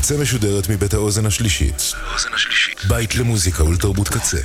[0.00, 1.92] הקצה משודרת מבית האוזן השלישית.
[2.88, 4.38] בית למוזיקה ולתרבות קצה.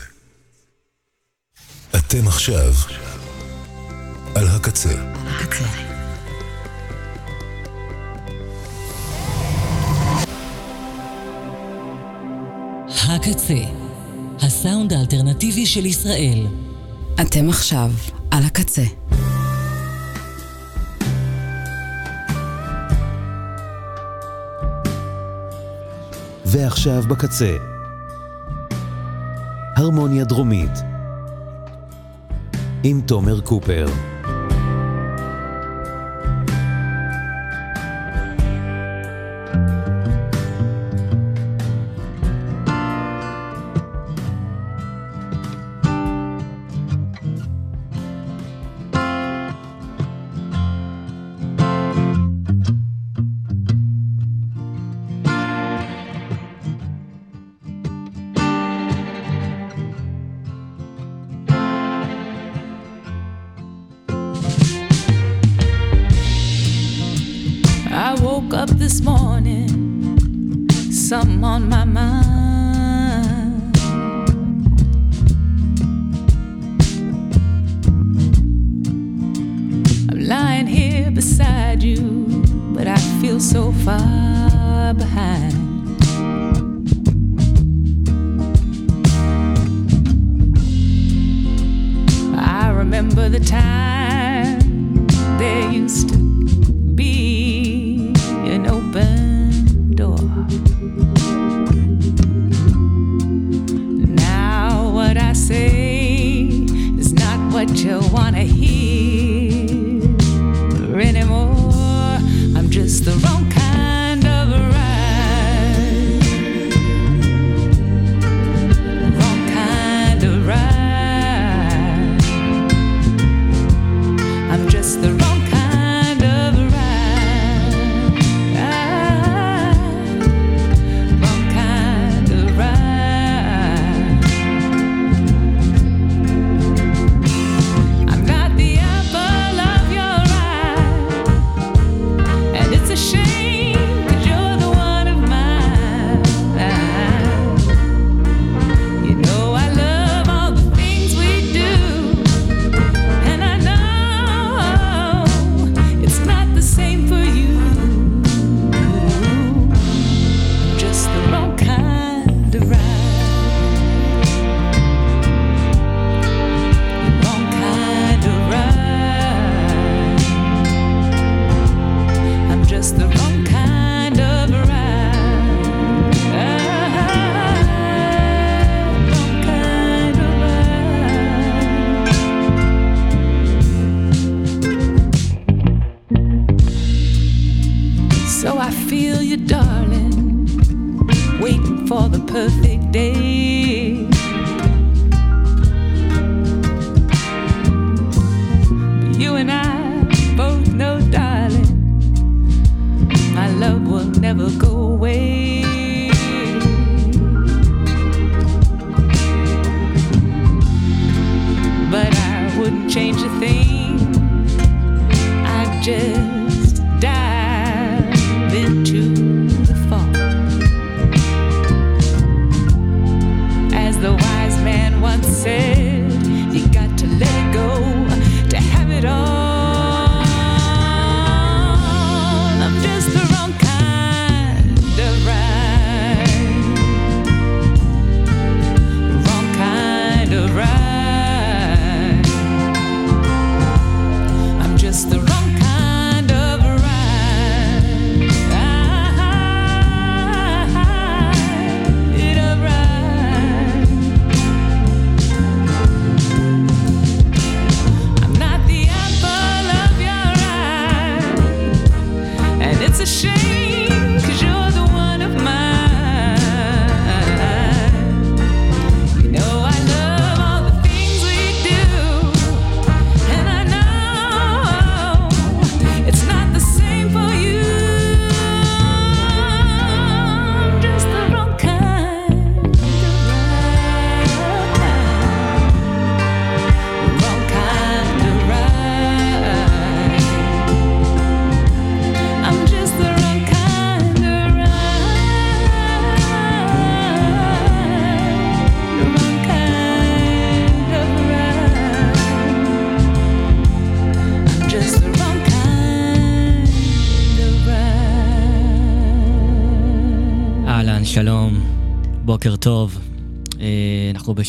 [1.96, 2.74] אתם עכשיו
[4.36, 4.90] על הקצה.
[5.16, 5.66] הקצה.
[12.88, 13.64] הקצה,
[14.42, 16.48] הסאונד האלטרנטיבי של ישראל.
[17.22, 17.92] אתם עכשיו
[18.32, 18.84] על הקצה.
[26.56, 27.58] ועכשיו בקצה.
[29.76, 30.72] הרמוניה דרומית
[32.84, 33.86] עם תומר קופר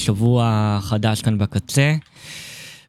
[0.06, 1.94] בשבוע חדש כאן בקצה,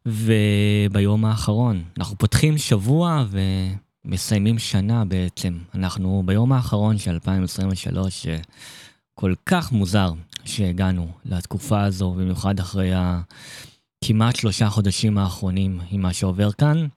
[0.06, 1.84] וביום האחרון.
[1.98, 3.26] אנחנו פותחים שבוע
[4.06, 5.58] ומסיימים שנה בעצם.
[5.76, 8.26] אנחנו ביום האחרון של 2023,
[9.14, 10.12] כל כך מוזר
[10.46, 16.88] שהגענו לתקופה הזו, במיוחד אחרי הכמעט שלושה חודשים האחרונים עם מה שעובר כאן.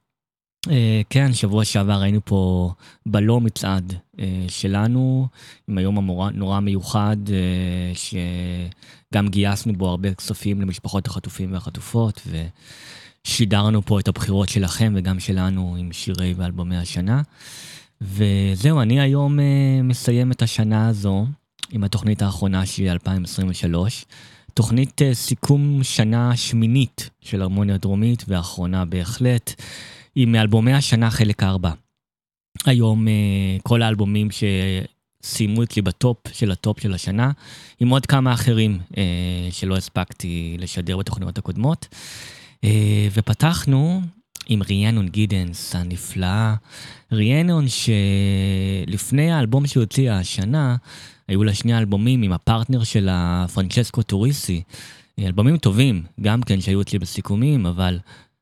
[0.67, 0.71] Uh,
[1.11, 2.73] כן, שבוע שעבר היינו פה
[3.07, 5.27] בלא מצעד uh, שלנו,
[5.69, 7.99] עם היום הנורא מיוחד, uh,
[9.13, 12.23] שגם גייסנו בו הרבה כספים למשפחות החטופים והחטופות,
[13.27, 17.23] ושידרנו פה את הבחירות שלכם וגם שלנו עם שירי ואלבומי השנה.
[18.01, 19.39] וזהו, אני היום
[19.85, 21.27] מסיים את השנה הזו
[21.71, 24.05] עם התוכנית האחרונה שהיא 2023.
[24.55, 29.63] תוכנית סיכום שנה שמינית של הרמוניה דרומית, והאחרונה בהחלט.
[30.21, 31.71] היא מאלבומי השנה חלק 4.
[32.67, 33.11] היום אה,
[33.63, 37.31] כל האלבומים שסיימו אצלי בטופ של הטופ של השנה,
[37.81, 38.97] עם עוד כמה אחרים אה,
[39.51, 41.89] שלא הספקתי לשדר בתוכניות הקודמות.
[42.65, 42.69] אה,
[43.13, 44.01] ופתחנו
[44.47, 46.55] עם ריאנון גידנס הנפלאה.
[47.13, 50.77] ריאנון שלפני האלבום שהיא הוציאה השנה,
[51.29, 54.63] היו לה שני אלבומים עם הפרטנר שלה, פרנצ'סקו טוריסי.
[55.19, 57.99] אלבומים טובים, גם כן שהיו אצלי בסיכומים, אבל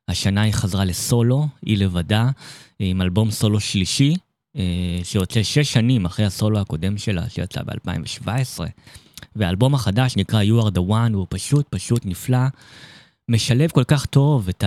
[0.08, 2.30] השנה היא חזרה לסולו, היא לבדה,
[2.78, 4.16] עם אלבום סולו שלישי,
[4.56, 4.62] אה,
[5.04, 8.60] שיוצא שש שנים אחרי הסולו הקודם שלה, שיצא ב-2017.
[9.36, 12.38] והאלבום החדש נקרא You are the one, הוא פשוט פשוט נפלא.
[13.28, 14.64] משלב כל כך טוב את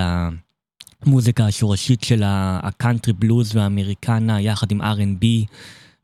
[1.05, 5.25] המוזיקה השורשית של הקאנטרי בלוז והאמריקנה, יחד עם R&B,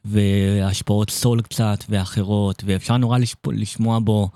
[0.05, 3.17] והשפעות סול קצת ואחרות, ואפשר נורא
[3.51, 4.29] לשמוע בו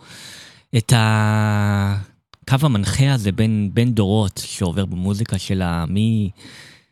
[0.78, 2.11] את ה...
[2.54, 5.86] הקו המנחה הזה בין, בין דורות שעובר במוזיקה שלה,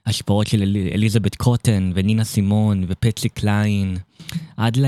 [0.05, 3.97] מהשפעות של אל, אליזבת קוטן ונינה סימון ופצי קליין,
[4.57, 4.85] עד ל,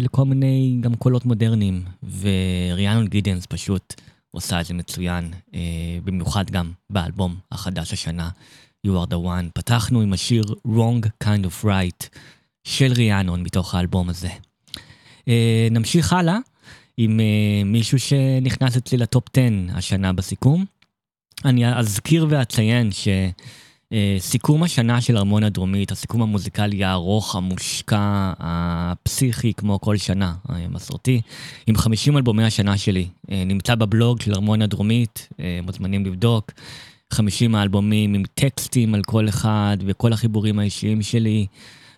[0.00, 1.82] לכל מיני גם קולות מודרניים,
[2.20, 3.94] וריאנון גידנס פשוט
[4.30, 5.60] עושה את זה מצוין, אה,
[6.04, 8.28] במיוחד גם באלבום החדש השנה,
[8.86, 9.50] You are the one.
[9.54, 12.18] פתחנו עם השיר Wrong Kind of Right
[12.64, 14.30] של ריאנון מתוך האלבום הזה.
[15.28, 16.38] אה, נמשיך הלאה.
[16.96, 19.42] עם uh, מישהו שנכנס אצלי לטופ 10
[19.74, 20.64] השנה בסיכום.
[21.44, 22.90] אני אזכיר ואציין
[23.92, 31.20] שסיכום uh, השנה של ארמון הדרומית, הסיכום המוזיקלי הארוך, המושקע, הפסיכי, כמו כל שנה, המסורתי,
[31.66, 36.52] עם 50 אלבומי השנה שלי, uh, נמצא בבלוג של ארמון הדרומית, uh, מוזמנים לבדוק.
[37.12, 41.46] 50 האלבומים עם טקסטים על כל אחד וכל החיבורים האישיים שלי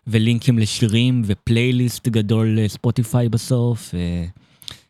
[0.07, 3.95] ולינקים לשירים ופלייליסט גדול לספוטיפיי בסוף.
[3.95, 4.46] Uh,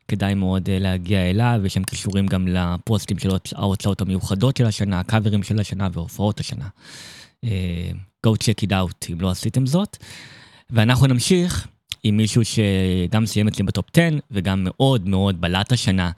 [0.09, 5.01] כדאי מאוד אה, להגיע אליו, יש שם קישורים גם לפוסטים של ההוצאות המיוחדות של השנה,
[5.01, 6.69] הקאברים של השנה והופעות השנה.
[7.45, 7.49] Uh,
[8.27, 9.97] go check it out אם לא עשיתם זאת.
[10.71, 11.67] ואנחנו נמשיך
[12.05, 16.11] עם מישהו שגם סיים אצלי בטופ 10 וגם מאוד מאוד בלט השנה,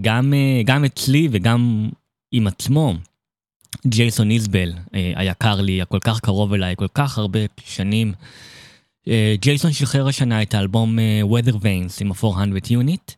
[0.00, 1.88] גם, uh, גם אצלי וגם
[2.32, 2.94] עם עצמו.
[3.86, 8.12] ג'ייסון איזבל היקר לי, הכל כך קרוב אליי, כל כך הרבה שנים.
[9.40, 13.14] ג'ייסון שחרר השנה את האלבום אה, Weathervanes עם ה-400 Unit,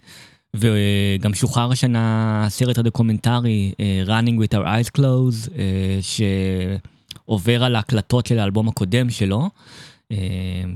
[0.54, 5.50] וגם שוחרר השנה הסרט הדוקומנטרי אה, Running with our eyes closed,
[7.26, 9.48] שעובר על ההקלטות של האלבום הקודם שלו,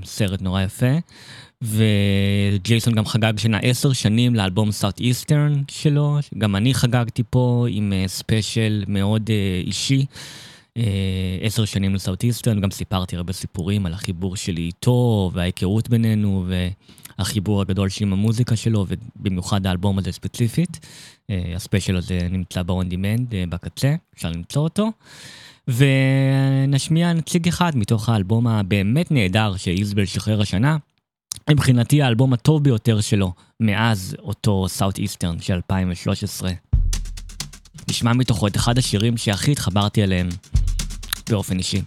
[0.04, 0.96] סרט נורא יפה.
[1.62, 8.84] וג'ייסון גם חגג שנה עשר שנים לאלבום Southeastern שלו, גם אני חגגתי פה עם ספיישל
[8.88, 9.30] מאוד
[9.64, 10.04] אישי.
[10.76, 16.46] אה, עשר שנים לסאוטיסטון, גם סיפרתי הרבה סיפורים על החיבור שלי איתו, וההיכרות בינינו,
[17.18, 20.86] והחיבור הגדול שלי עם המוזיקה שלו, ובמיוחד האלבום הזה ספציפית.
[21.30, 24.90] אה, הספיישל הזה נמצא ב-on demand אה, בקצה, אפשר למצוא אותו.
[25.68, 30.76] ונשמיע נציג אחד מתוך האלבום הבאמת נהדר שאיזבל שחרר השנה.
[31.50, 36.50] מבחינתי האלבום הטוב ביותר שלו מאז אותו סאוט איסטרן של 2013.
[37.90, 40.28] נשמע מתוכו את אחד השירים שהכי התחברתי אליהם
[41.32, 41.82] באופן אישי.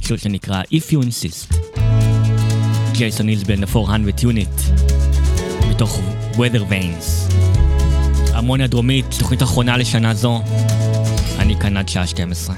[0.00, 1.54] שיר שנקרא If You Insist.
[2.92, 4.84] ג'ייסון אילסבן, ה-400 Unit,
[5.70, 6.00] מתוך
[6.32, 7.34] Weather Veins.
[8.32, 10.42] המוניה דרומית, תוכנית אחרונה לשנה זו.
[11.38, 12.56] אני כאן עד שעה 12.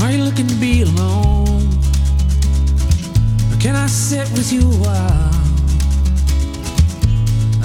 [0.00, 1.68] Are you looking to be alone?
[3.52, 5.47] Or can I sit with you a while?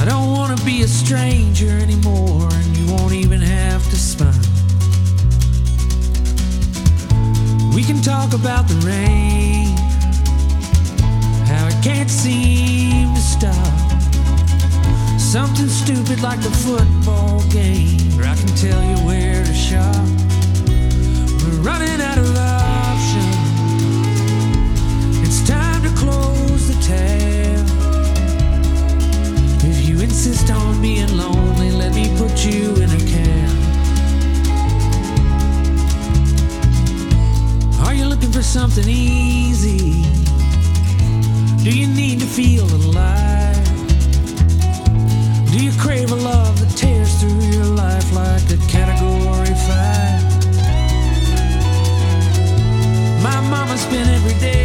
[0.04, 4.34] I don't want to be a stranger anymore, and you won't even have to smile.
[7.74, 9.78] We can talk about the rain,
[11.48, 13.80] how it can't seem to stop.
[15.18, 19.96] Something stupid like the football game, or I can tell you where to shop.
[21.46, 22.63] We're running out of options,
[30.14, 31.72] insist on being lonely.
[31.72, 33.50] Let me put you in a cab.
[37.84, 40.04] Are you looking for something easy?
[41.64, 43.66] Do you need to feel alive?
[45.52, 50.22] Do you crave a love that tears through your life like a category five?
[53.24, 54.63] My mama's been every day.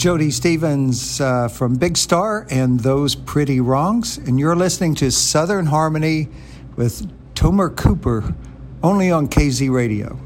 [0.00, 5.66] Jody Stevens uh, from Big Star and Those Pretty Wrongs, and you're listening to Southern
[5.66, 6.26] Harmony
[6.74, 8.34] with Tomer Cooper,
[8.82, 10.18] only on KZ Radio.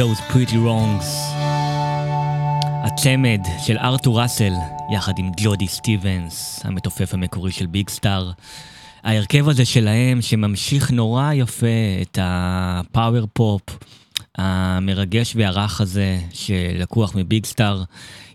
[0.00, 1.06] Those Pretty Wrongs.
[2.84, 4.52] הצמד של לותר ראסל,
[4.94, 8.30] יחד עם ג'ודי סטיבנס, המתופף המקורי של ביג סטאר.
[9.02, 11.66] ההרכב הזה שלהם, שממשיך נורא יפה
[12.02, 13.62] את ה power pop
[14.38, 17.82] המרגש והרך הזה, שלקוח מביג סטאר,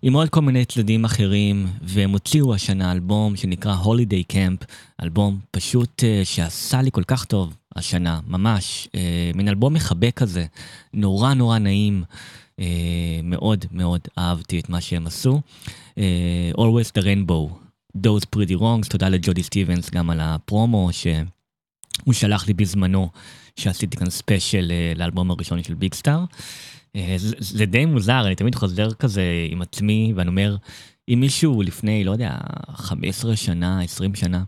[0.02, 4.66] עם עוד כל מיני צדדים אחרים, והם הוציאו השנה אלבום שנקרא Holiday Camp,
[5.04, 10.46] אלבום פשוט אה, שעשה לי כל כך טוב השנה, ממש, אה, מין אלבום מחבק כזה,
[10.94, 12.04] נורא נורא נעים.
[12.62, 12.64] אה,
[13.24, 15.42] מאוד מאוד אהבתי את מה שהם עשו.
[15.90, 17.54] אה, Always the Rainbow,
[17.98, 23.10] Those Pretty Wrongs, תודה לג'ודי סטיבנס גם על הפרומו שהוא שלח לי בזמנו,
[23.56, 26.24] שעשיתי כאן ספיישל אה, לאלבום הראשון של ביג סטאר.
[27.18, 30.56] זה, זה די מוזר, אני תמיד חוזר כזה עם עצמי ואני אומר,
[31.10, 32.38] אם מישהו לפני, לא יודע,
[32.74, 34.44] 15 שנה, 20 שנה,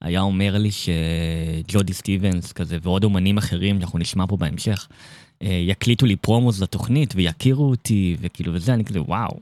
[0.00, 4.88] היה אומר לי שג'ודי סטיבנס כזה ועוד אומנים אחרים שאנחנו נשמע פה בהמשך,
[5.40, 9.40] יקליטו לי promos לתוכנית ויכירו אותי וכאילו וזה, אני כזה וואו,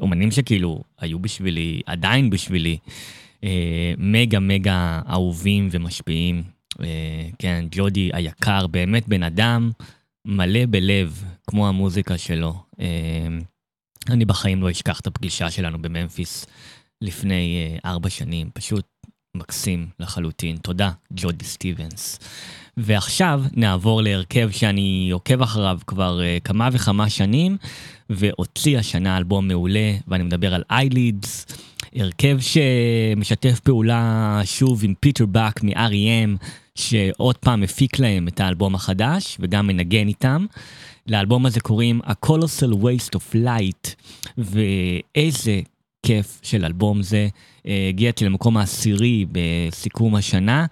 [0.00, 2.78] אומנים שכאילו היו בשבילי, עדיין בשבילי,
[3.98, 6.42] מגה מגה אהובים ומשפיעים.
[7.38, 9.70] כן, ג'ודי היקר, באמת בן אדם
[10.24, 12.54] מלא בלב, כמו המוזיקה שלו.
[14.10, 16.46] אני בחיים לא אשכח את הפגישה שלנו בממפיס
[17.00, 18.84] לפני ארבע שנים, פשוט
[19.36, 20.56] מקסים לחלוטין.
[20.56, 22.18] תודה, ג'ודי סטיבנס.
[22.76, 27.56] ועכשיו נעבור להרכב שאני עוקב אחריו כבר uh, כמה וכמה שנים,
[28.10, 31.46] והוציא השנה אלבום מעולה, ואני מדבר על איילידס,
[31.96, 39.36] הרכב שמשתף פעולה שוב עם פיטר באק מ-R.E.M, שעוד פעם הפיק להם את האלבום החדש,
[39.40, 40.46] וגם מנגן איתם.
[41.06, 43.94] לאלבום הזה קוראים A Colossal Waste of Light,
[44.38, 45.60] ואיזה
[46.06, 47.28] כיף של אלבום זה.
[47.88, 50.66] הגעתי למקום העשירי בסיכום השנה.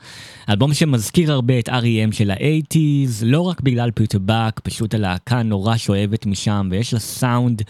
[0.49, 5.77] אלבום שמזכיר הרבה את R.E.M של ה-80's, לא רק בגלל פיטר באק, פשוט הלהקה נורא
[5.77, 7.63] שואבת משם, ויש לה סאונד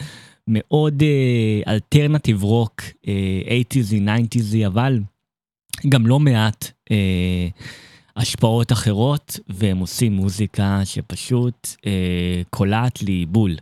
[0.48, 1.02] מאוד
[1.68, 5.00] alternative rock, 80's, 90's, אבל
[5.88, 6.92] גם לא מעט אה,
[8.20, 11.82] השפעות אחרות, והם עושים מוזיקה שפשוט אה,
[12.50, 13.56] קולעת לי בול.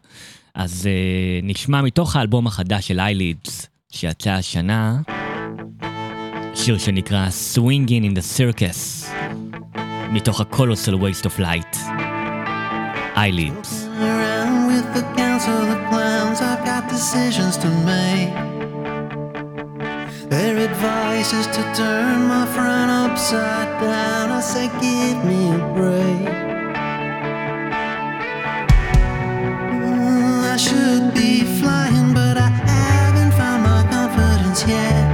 [0.54, 5.00] אז אה, נשמע מתוך האלבום החדש של איילידס, שיצא השנה.
[6.54, 9.08] שיר שנקרא Swinging in the Circus,
[10.10, 11.76] מתוך ה-Colossal Waste of Light,
[16.64, 18.57] got decisions to make.
[20.28, 24.30] Their advice is to turn my front upside down.
[24.30, 26.28] I say, give me a break.
[29.72, 35.07] Mm, I should be flying, but I haven't found my confidence yet.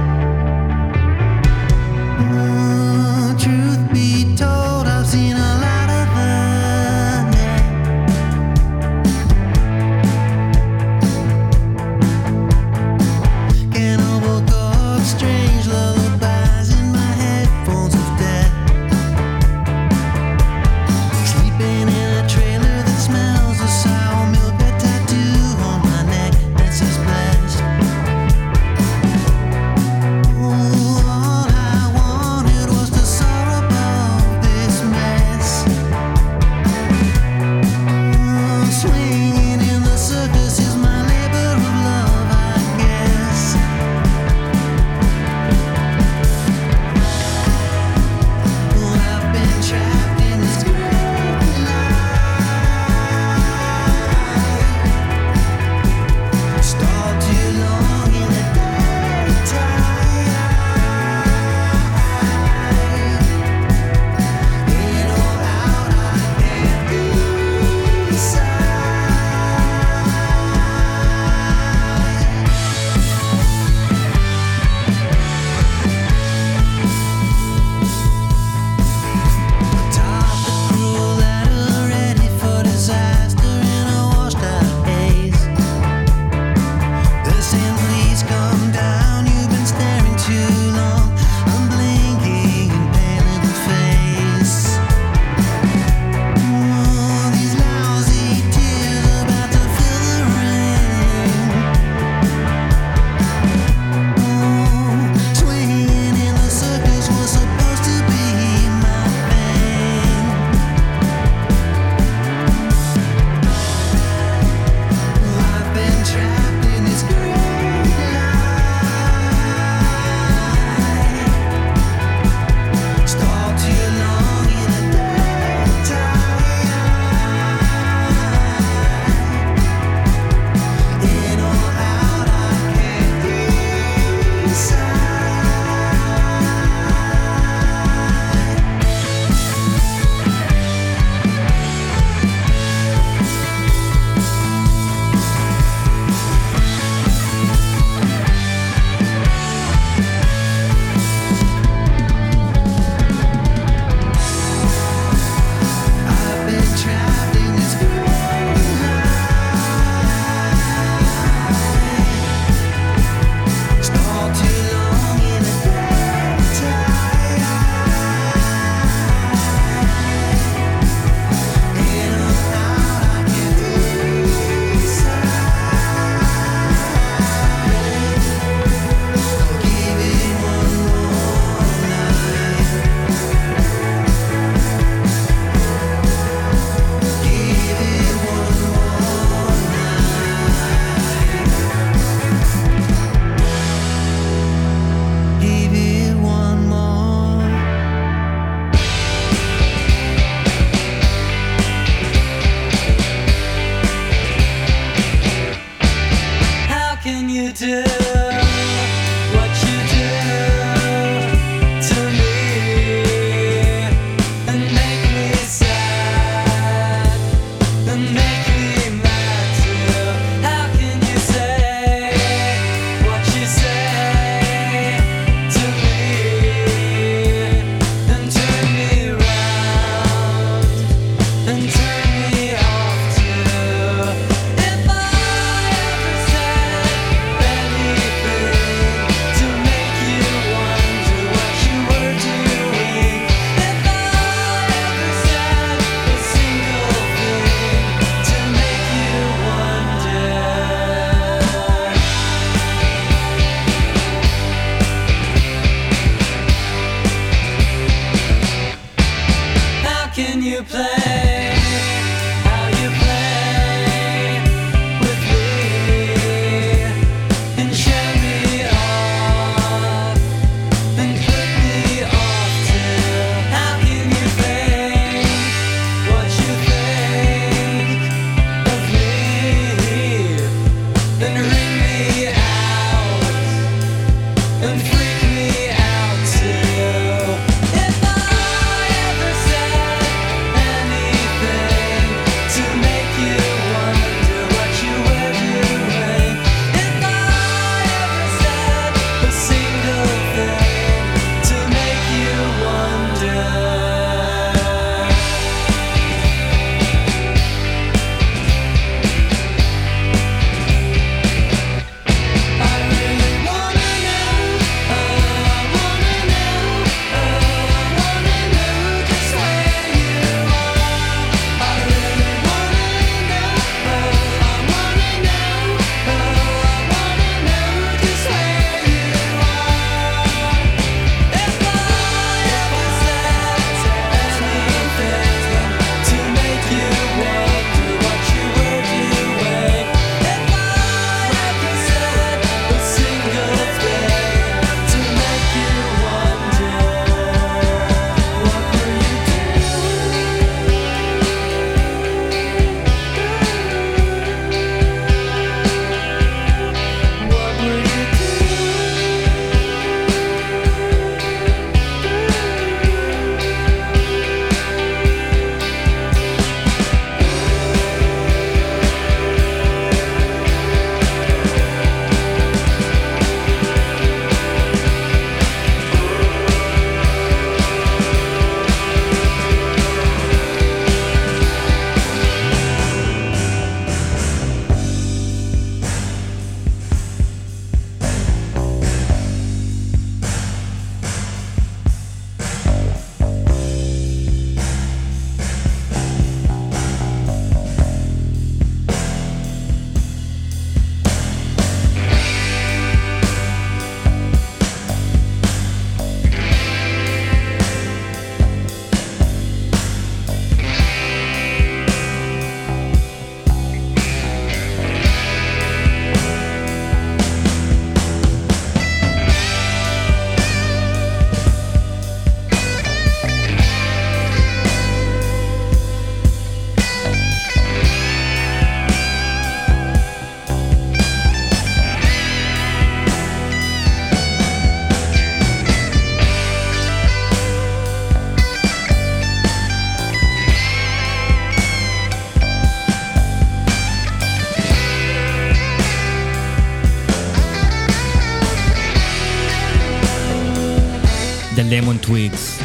[452.05, 452.61] Twigs.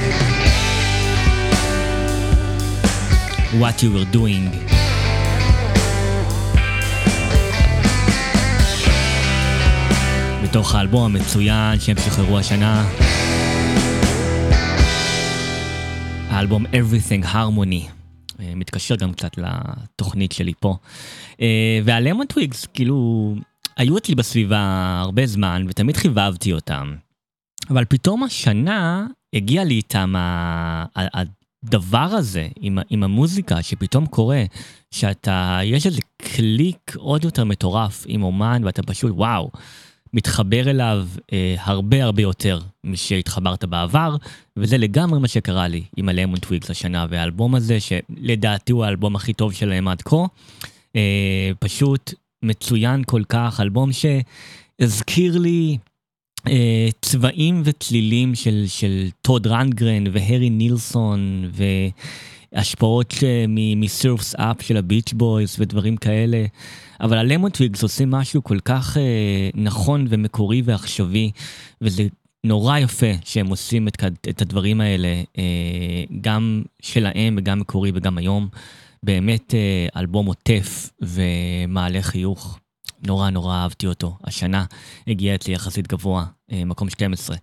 [3.60, 4.50] What you were doing.
[10.42, 12.88] מתוך האלבום המצוין שהם שחררו השנה.
[16.28, 17.90] האלבום Everything Harmony.
[18.40, 20.76] אה, מתקשר גם קצת לתוכנית שלי פה.
[21.40, 23.34] אה, והלמון טוויגס, כאילו,
[23.76, 26.94] היו אצלי בסביבה הרבה זמן ותמיד חיבבתי אותם.
[27.70, 30.14] אבל פתאום השנה הגיע לי איתם
[30.96, 34.42] הדבר הזה עם, עם המוזיקה שפתאום קורה,
[34.90, 39.50] שאתה, יש איזה קליק עוד יותר מטורף עם אומן ואתה פשוט וואו,
[40.12, 44.16] מתחבר אליו אה, הרבה הרבה יותר משהתחברת בעבר,
[44.56, 49.32] וזה לגמרי מה שקרה לי עם הלמון טוויגס השנה, והאלבום הזה שלדעתי הוא האלבום הכי
[49.32, 50.16] טוב שלהם עד כה,
[50.96, 55.78] אה, פשוט מצוין כל כך, אלבום שהזכיר לי
[57.00, 61.50] צבעים וצלילים של, של טוד רנגרן והרי נילסון
[62.52, 63.44] והשפעות אה,
[63.76, 66.44] מ Surf's Up של הביץ' בויז ודברים כאלה.
[67.00, 71.30] אבל הלמון טוויגס עושים משהו כל כך אה, נכון ומקורי ועכשווי,
[71.80, 72.06] וזה
[72.44, 78.48] נורא יפה שהם עושים את, את הדברים האלה, אה, גם שלהם וגם מקורי וגם היום.
[79.02, 82.59] באמת אה, אלבום עוטף ומעלה חיוך.
[83.06, 84.16] נורא נורא אהבתי אותו.
[84.24, 84.64] השנה
[85.06, 87.36] הגיע אצלי יחסית גבוה, אה, מקום 12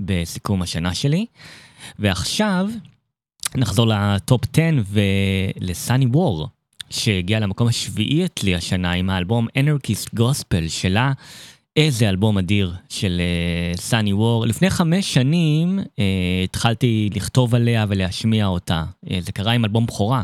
[0.00, 1.26] בסיכום השנה שלי.
[1.98, 2.68] ועכשיו
[3.54, 4.62] נחזור לטופ 10
[5.60, 6.48] ולסאני וור,
[6.90, 11.12] שהגיע למקום השביעי אצלי השנה עם האלבום Anarchist Gospel שלה.
[11.76, 13.20] איזה אלבום אדיר של
[13.76, 14.46] סאני uh, וור.
[14.46, 16.00] לפני חמש שנים uh,
[16.44, 18.84] התחלתי לכתוב עליה ולהשמיע אותה.
[19.04, 20.22] Uh, זה קרה עם אלבום בכורה,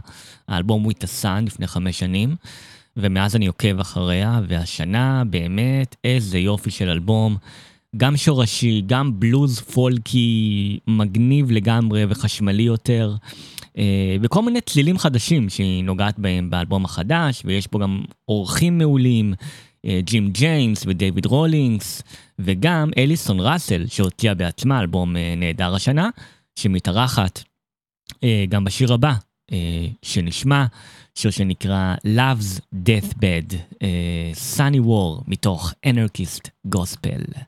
[0.48, 2.36] האלבום With the Sun לפני חמש שנים,
[2.96, 7.36] ומאז אני עוקב אחריה, והשנה באמת איזה יופי של אלבום.
[7.96, 13.14] גם שורשי, גם בלוז פולקי מגניב לגמרי וחשמלי יותר,
[13.62, 13.74] אה,
[14.22, 19.34] וכל מיני צלילים חדשים שהיא נוגעת בהם באלבום החדש, ויש פה גם אורחים מעולים.
[20.04, 22.02] ג'ים ג'יימס ודייוויד רולינגס,
[22.38, 26.10] וגם אליסון ראסל שהוציאה בעצמה אלבום נהדר השנה,
[26.56, 27.44] שמתארחת
[28.48, 29.12] גם בשיר הבא
[30.02, 30.64] שנשמע,
[31.14, 33.54] שיר שנקרא Love's Deathbed,
[34.56, 37.38] Sunny War מתוך Anarchist Gospel.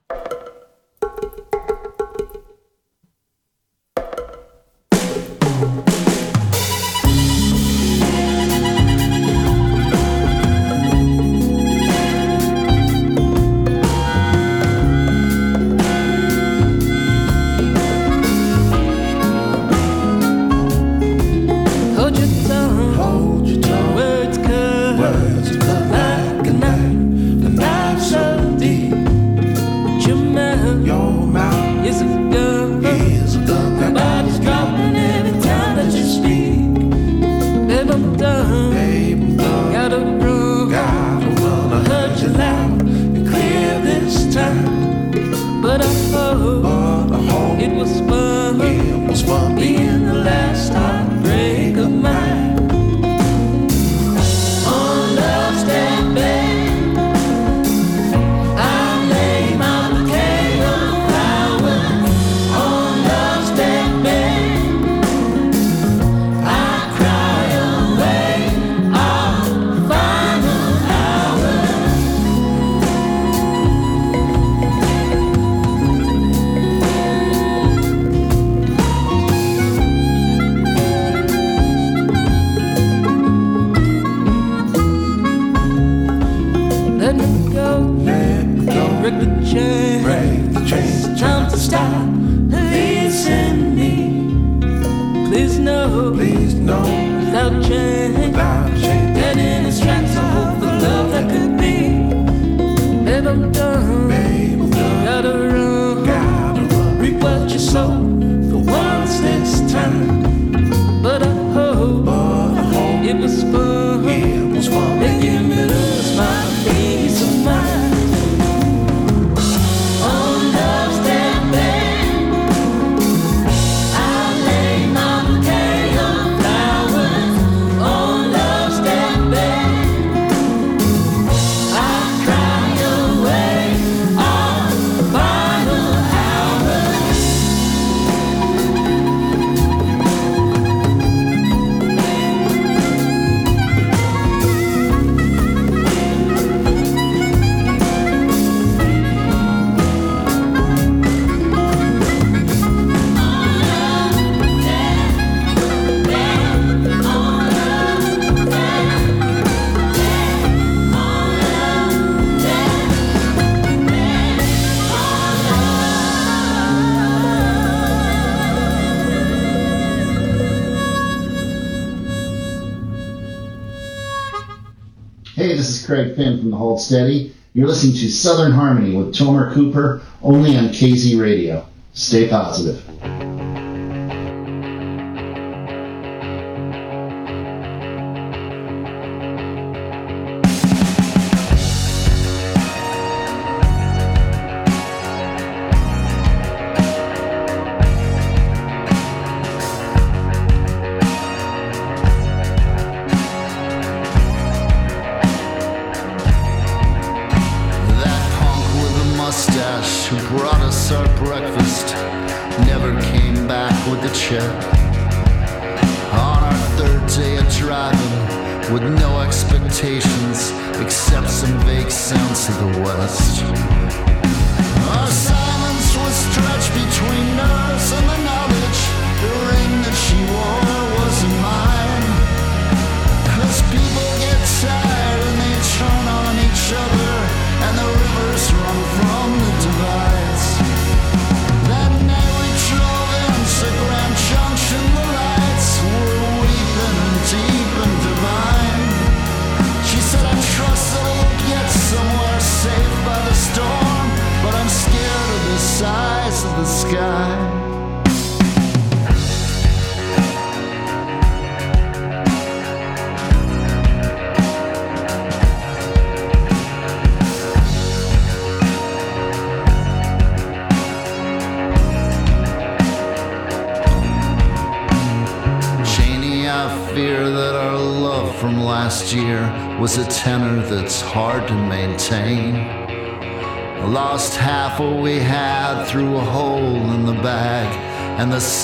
[175.87, 177.35] Craig Finn from the Hold Steady.
[177.53, 181.67] You're listening to Southern Harmony with Tomer Cooper, only on KZ Radio.
[181.93, 182.83] Stay positive.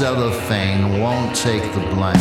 [0.01, 2.20] Cellophane won't take the blame.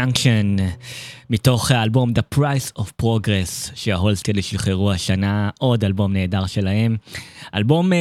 [0.00, 0.60] Junction,
[1.30, 6.96] מתוך האלבום The Price of Progress, שההול סטדי שחררו השנה, עוד אלבום נהדר שלהם.
[7.54, 7.98] אלבום אה,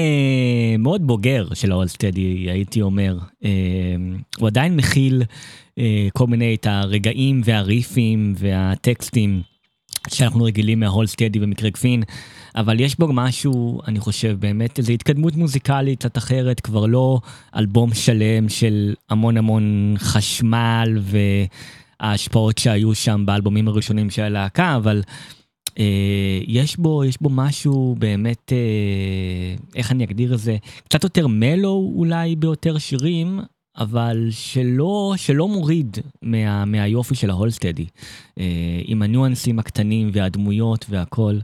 [0.79, 3.17] מאוד בוגר של ההול סטדי, הייתי אומר.
[3.43, 3.49] אה,
[4.39, 5.23] הוא עדיין מכיל
[5.79, 9.41] אה, כל מיני את הרגעים והריפים והטקסטים
[10.07, 12.03] שאנחנו רגילים מההול סטדי במקרה גפין,
[12.55, 17.19] אבל יש בו משהו, אני חושב, באמת איזו התקדמות מוזיקלית קצת אחרת, כבר לא
[17.55, 20.99] אלבום שלם של המון המון חשמל
[22.01, 25.01] וההשפעות שהיו שם באלבומים הראשונים של הלהקה, אבל
[25.79, 31.27] אה, יש בו, יש בו משהו באמת, אה, איך אני אגדיר את זה, קצת יותר
[31.27, 33.39] mellow אולי ביותר שירים,
[33.77, 37.85] אבל שלא, שלא מוריד מה, מהיופי של ההולד סטדי,
[38.39, 38.45] אה,
[38.85, 41.37] עם הניואנסים הקטנים והדמויות והכל.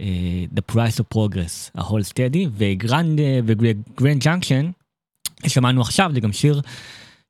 [0.00, 4.70] אה, The Price of Progress, ההולד סטדי, ו Grand ו Grand Junction,
[5.46, 6.60] שמענו עכשיו, זה גם שיר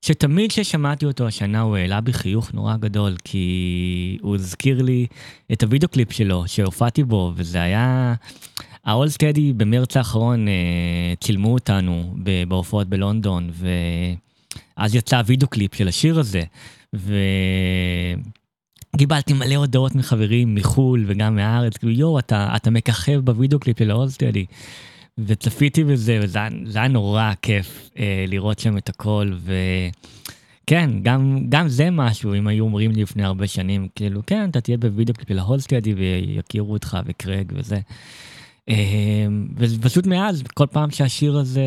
[0.05, 5.07] שתמיד כששמעתי אותו השנה הוא העלה בי חיוך נורא גדול, כי הוא הזכיר לי
[5.53, 8.13] את הוידאו קליפ שלו, שהופעתי בו, וזה היה...
[8.85, 10.53] ה-Hold Steady במרץ האחרון אה,
[11.19, 12.15] צילמו אותנו
[12.47, 13.49] בהופעות בלונדון,
[14.77, 16.43] ואז יצא הוידאו קליפ של השיר הזה,
[18.93, 23.91] וקיבלתי מלא הודעות מחברים מחו"ל וגם מהארץ, כאילו יואו, אתה, אתה מככב בוידאו קליפ של
[23.91, 24.45] Steady.
[25.19, 26.39] וצפיתי בזה, וזה
[26.75, 29.31] היה- נורא כיף אה, לראות שם את הכל,
[30.63, 34.61] וכן, גם, גם זה משהו, אם היו אומרים לי לפני הרבה שנים, כאילו, כן, אתה
[34.61, 37.79] תהיה בווידאו קליפ להולסטדי ויכירו אותך וקרג וזה.
[38.69, 39.25] אה,
[39.57, 41.61] ופשוט מאז, כל פעם שהשיר הזה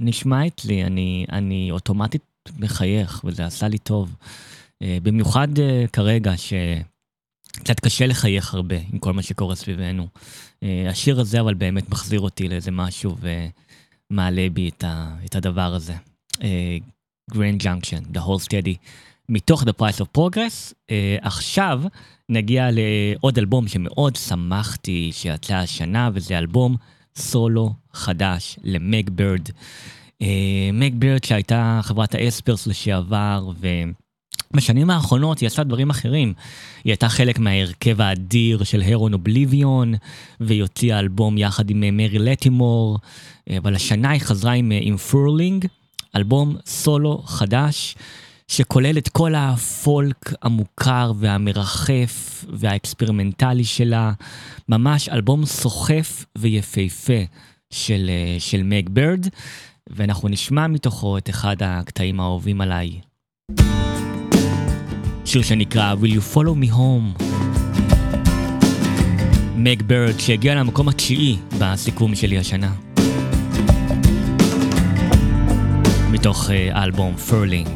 [0.00, 2.22] נשמע אצלי, אני, אני אוטומטית
[2.58, 4.14] מחייך, וזה עשה לי טוב.
[4.82, 10.06] אה, במיוחד אה, כרגע, שקצת קשה לחייך הרבה עם כל מה שקורה סביבנו.
[10.62, 13.16] אה, השיר הזה אבל באמת מחזיר אותי לאיזה משהו
[14.10, 15.94] ומעלה בי את, ה, את הדבר הזה.
[17.30, 18.76] Grand Junction, The Hold Steady,
[19.28, 20.74] מתוך The Price of Progress.
[20.90, 21.82] אה, עכשיו
[22.28, 26.76] נגיע לעוד אלבום שמאוד שמחתי שיצא השנה, וזה אלבום
[27.16, 29.48] סולו חדש למג בירד.
[30.94, 33.66] בירד שהייתה חברת ה Espers לשעבר, ו...
[34.56, 36.32] בשנים האחרונות היא עשתה דברים אחרים.
[36.84, 39.94] היא הייתה חלק מההרכב האדיר של Heron Oblivion,
[40.40, 42.98] והיא הוציאה אלבום יחד עם אה, מרי לאטימור,
[43.50, 45.66] אה, אבל השנה היא חזרה עם, אה, עם Furling,
[46.16, 47.96] אלבום סולו חדש,
[48.48, 54.12] שכולל את כל הפולק המוכר והמרחף והאקספרימנטלי שלה,
[54.68, 57.22] ממש אלבום סוחף ויפהפה
[57.70, 59.26] של, אה, של מג בירד,
[59.90, 63.00] ואנחנו נשמע מתוכו את אחד הקטעים האהובים עליי.
[65.30, 67.22] שיר שנקרא Will You Follow Me Home.
[69.56, 72.72] מג בירד שהגיע למקום התשיעי בסיכום שלי השנה.
[76.10, 77.68] מתוך אה, האלבום Furling.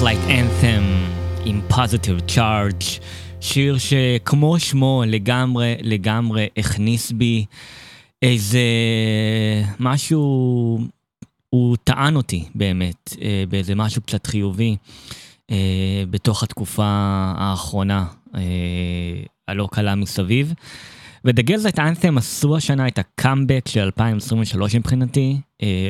[0.00, 0.82] Gaslight Anthem
[1.44, 3.00] עם Positive Charge,
[3.40, 7.44] שיר שכמו שמו לגמרי לגמרי הכניס בי
[8.22, 8.60] איזה
[9.80, 10.80] משהו,
[11.50, 14.76] הוא טען אותי באמת, אה, באיזה משהו קצת חיובי
[15.50, 16.86] אה, בתוך התקופה
[17.36, 18.40] האחרונה אה,
[19.48, 20.54] הלא קלה מסביב.
[21.24, 25.40] ו-The Gaslight Anthem עשו השנה את הקאמבק של 2023 מבחינתי,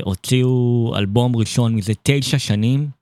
[0.04, 2.99] הוציאו אלבום ראשון מזה תשע שנים.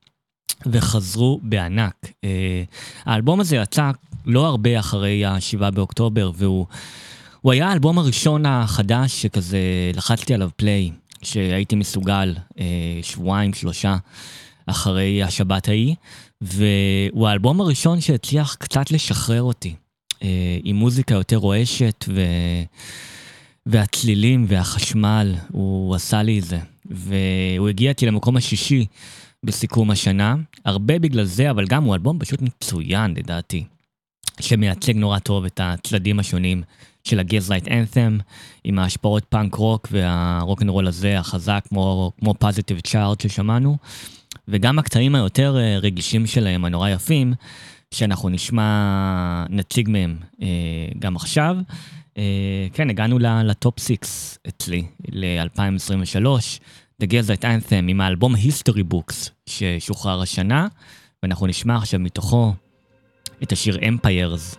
[0.66, 1.94] וחזרו בענק.
[2.24, 2.62] אה,
[3.04, 3.90] האלבום הזה יצא
[4.26, 6.66] לא הרבה אחרי ה-7 באוקטובר, והוא
[7.40, 9.58] הוא היה האלבום הראשון החדש שכזה
[9.94, 10.90] לחצתי עליו פליי,
[11.22, 12.64] שהייתי מסוגל אה,
[13.02, 13.96] שבועיים, שלושה
[14.66, 15.94] אחרי השבת ההיא,
[16.40, 19.74] והוא האלבום הראשון שהצליח קצת לשחרר אותי,
[20.22, 22.20] אה, עם מוזיקה יותר רועשת, ו...
[23.66, 26.58] והצלילים והחשמל, הוא עשה לי את זה.
[26.86, 28.86] והוא הגיע איתי למקום השישי
[29.44, 33.64] בסיכום השנה, הרבה בגלל זה, אבל גם הוא אלבום פשוט מצוין לדעתי,
[34.40, 36.62] שמייצג נורא טוב את הצדדים השונים
[37.04, 38.18] של ה Gaslight Anthem,
[38.64, 43.76] עם ההשפעות פאנק רוק והרוקנרול הזה החזק, כמו, כמו Positive Charge ששמענו,
[44.48, 47.34] וגם הקטעים היותר אה, רגישים שלהם, הנורא יפים,
[47.90, 50.46] שאנחנו נשמע, נציג מהם אה,
[50.98, 51.56] גם עכשיו.
[52.18, 53.94] אה, כן, הגענו לטופ 6
[54.48, 56.26] אצלי, ל-2023.
[57.02, 60.66] The Gaslight Anthem עם האלבום History Books ששוחרר השנה,
[61.22, 62.52] ואנחנו נשמע עכשיו מתוכו
[63.42, 64.58] את השיר Empires,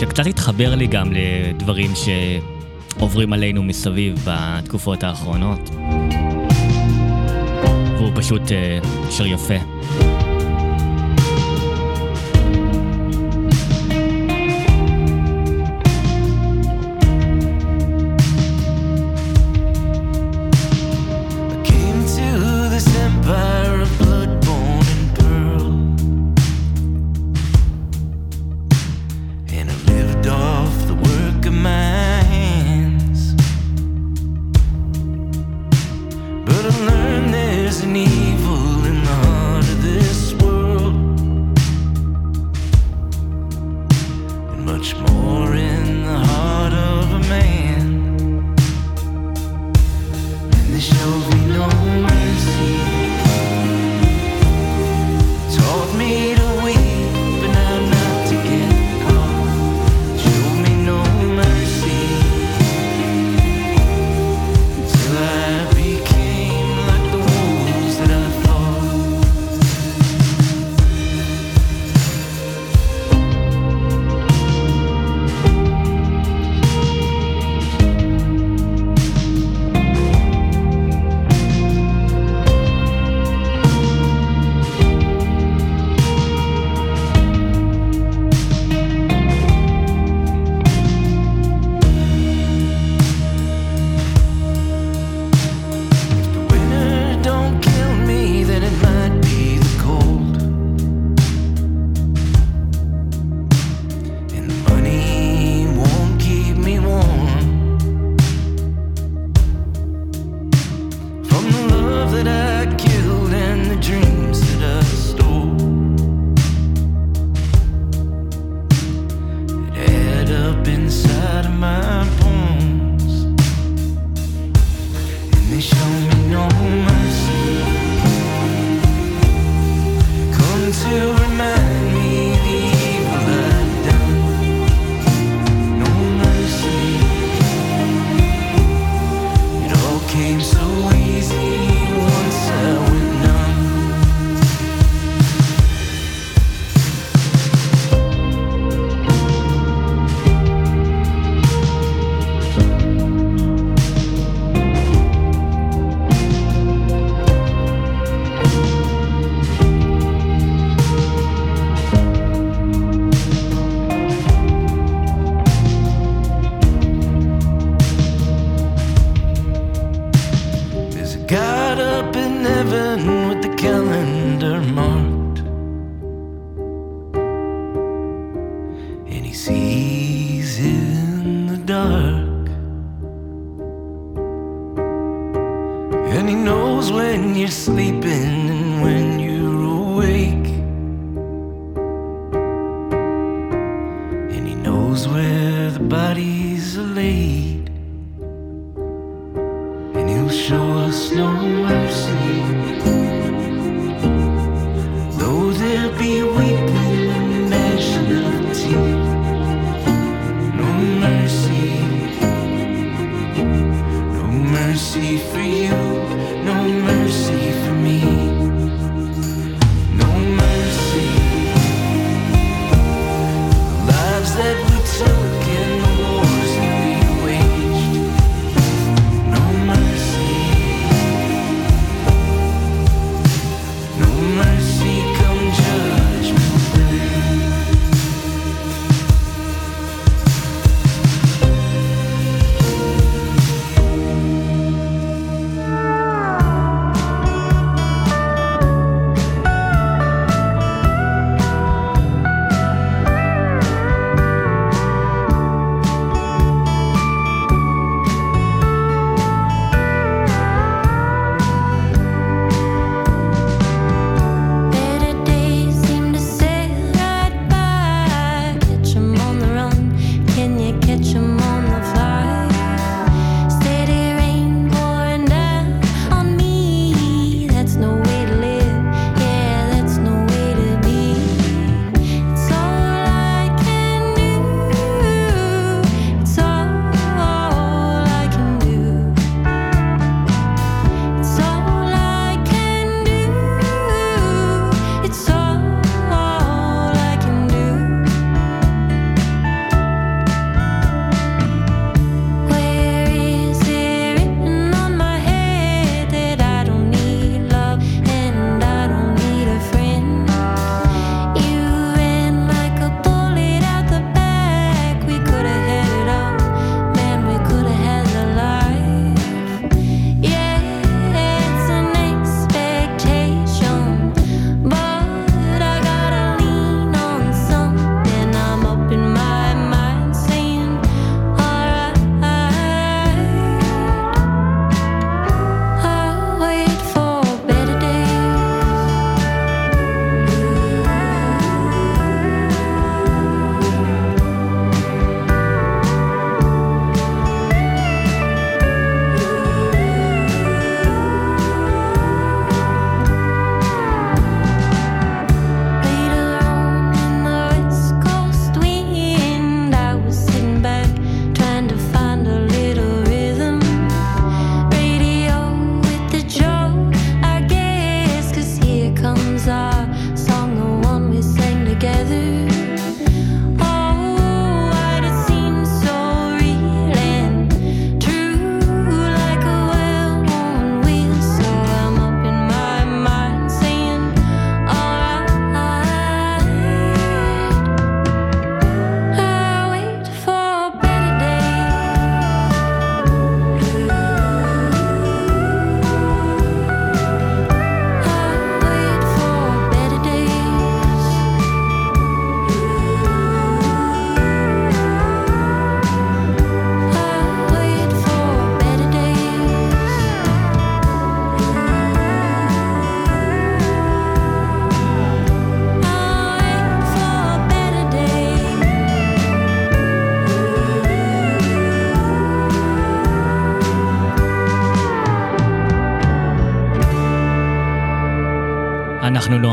[0.00, 1.90] שקצת התחבר לי גם לדברים
[2.96, 5.70] שעוברים עלינו מסביב בתקופות האחרונות,
[7.98, 10.11] והוא פשוט uh, שיר יפה.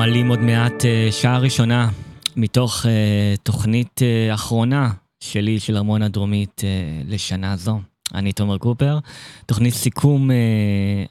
[0.10, 1.90] מעלים עוד מעט אה, שעה ראשונה
[2.36, 6.62] מתוך אה, תוכנית אה, אחרונה שלי של הרמוניה דרומית
[7.08, 7.80] לשנה זו.
[8.14, 9.00] אני תומר קופר.
[9.46, 10.30] תוכנית סיכום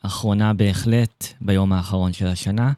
[0.02, 2.72] אחרונה בהחלט ביום האחרון של השנה.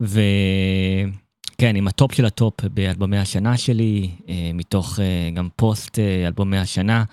[0.00, 4.10] וכן, עם הטופ של הטופ באלבומי השנה שלי,
[4.54, 4.98] מתוך
[5.34, 7.04] גם פוסט אלבומי השנה,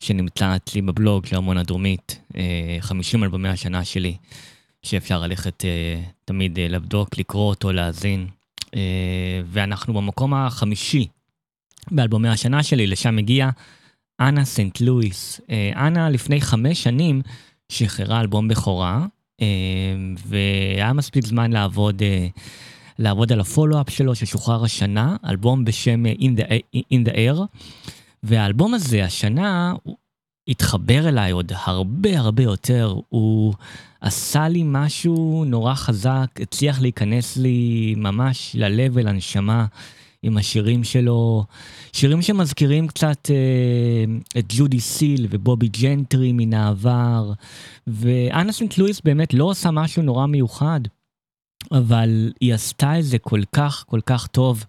[0.00, 2.20] שנמצא אצלי בבלוג של הרמוניה דרומית,
[2.80, 4.16] 50 אלבומי השנה שלי.
[4.82, 8.26] שאפשר ללכת אה, תמיד אה, לבדוק, לקרוא אותו, להאזין.
[8.74, 11.06] אה, ואנחנו במקום החמישי
[11.90, 13.50] באלבומי השנה שלי, לשם הגיע
[14.20, 15.40] אנה סנט לואיס.
[15.76, 17.22] אנה לפני חמש שנים
[17.68, 19.06] שחררה אלבום בכורה,
[20.26, 22.02] והיה מספיק זמן לעבוד,
[22.98, 27.40] לעבוד על הפולו-אפ שלו ששוחרר השנה, אלבום בשם In the, In the Air.
[28.22, 29.74] והאלבום הזה השנה,
[30.48, 32.94] התחבר אליי עוד הרבה הרבה יותר.
[33.08, 33.54] הוא
[34.00, 39.66] עשה לי משהו נורא חזק, הצליח להיכנס לי ממש ללב ולנשמה
[40.22, 41.44] עם השירים שלו.
[41.92, 47.32] שירים שמזכירים קצת אה, את ג'ודי סיל ובובי ג'נטרי מן העבר.
[47.86, 50.80] ואנה סנט לואיס באמת לא עושה משהו נורא מיוחד.
[51.72, 54.64] אבל היא עשתה את זה כל כך כל כך טוב.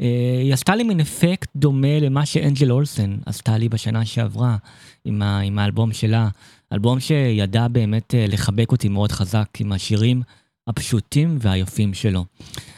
[0.00, 4.56] אה, היא עשתה לי מין אפקט דומה למה שאנג'ל אולסן עשתה לי בשנה שעברה
[5.04, 6.28] עם, ה, עם האלבום שלה.
[6.72, 10.22] אלבום שידע באמת אה, לחבק אותי מאוד חזק עם השירים
[10.66, 12.24] הפשוטים והיפים שלו.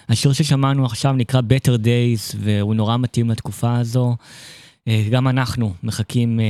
[0.08, 4.16] השיר ששמענו עכשיו נקרא Better Days והוא נורא מתאים לתקופה הזו.
[4.88, 6.40] אה, גם אנחנו מחכים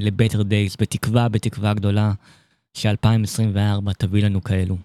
[0.00, 2.12] ל-Better Days בתקווה, בתקווה גדולה
[2.74, 4.76] ש-2024 תביא לנו כאלו.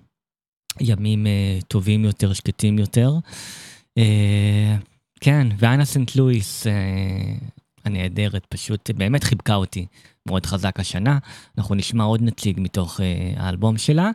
[0.80, 1.28] ימים
[1.68, 3.14] טובים יותר, שקטים יותר.
[5.20, 6.70] כן, ואנה סנט לואיס uh,
[7.86, 9.86] הנהדרת פשוט באמת חיבקה אותי
[10.26, 11.18] מאוד חזק השנה.
[11.58, 13.04] אנחנו נשמע עוד נציג מתוך uh,
[13.40, 14.12] האלבום שלה.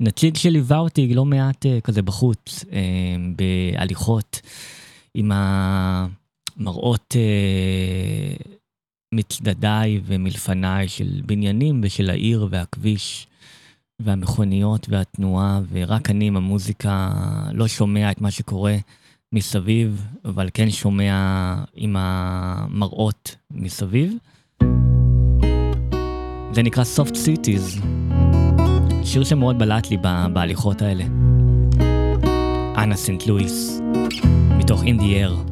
[0.00, 2.66] נציג שליווה אותי לא מעט uh, כזה בחוץ, uh,
[3.36, 4.40] בהליכות,
[5.14, 8.52] עם המראות uh,
[9.14, 13.26] מצדדיי ומלפניי של בניינים ושל העיר והכביש.
[14.04, 17.10] והמכוניות והתנועה, ורק אני עם המוזיקה
[17.52, 18.76] לא שומע את מה שקורה
[19.32, 24.14] מסביב, אבל כן שומע עם המראות מסביב.
[26.52, 27.82] זה נקרא Soft Cities,
[29.04, 29.96] שיר שמאוד בלט לי
[30.32, 31.04] בהליכות האלה.
[32.76, 33.80] אנה סנט לואיס,
[34.58, 35.51] מתוך In the Air.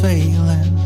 [0.00, 0.76] Failing.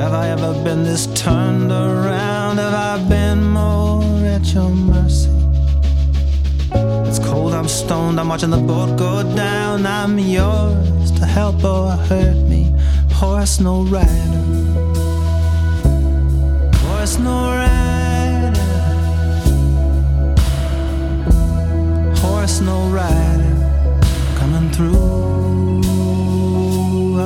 [0.00, 2.58] Have I ever been this turned around?
[2.58, 5.30] Have I been more at your mercy?
[7.08, 9.86] It's cold, I'm stoned, I'm watching the boat go down.
[9.86, 12.72] I'm yours to help oh, or hurt me.
[13.12, 14.40] Horse no rider.
[16.82, 18.66] Horse no rider.
[22.20, 24.00] Horse no rider.
[24.38, 25.29] Coming through.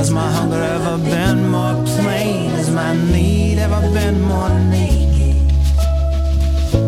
[0.00, 2.48] Has my hunger ever been more plain?
[2.52, 5.36] Has my need ever been more naked?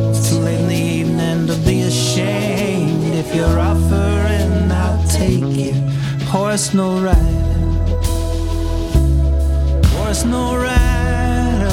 [0.09, 3.05] It's too late in the evening to be ashamed.
[3.13, 5.77] If you're offering, I'll take it.
[6.23, 7.53] Horse no rider.
[9.89, 11.71] Horse no rider.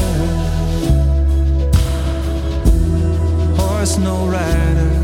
[3.56, 4.99] Horse no rider.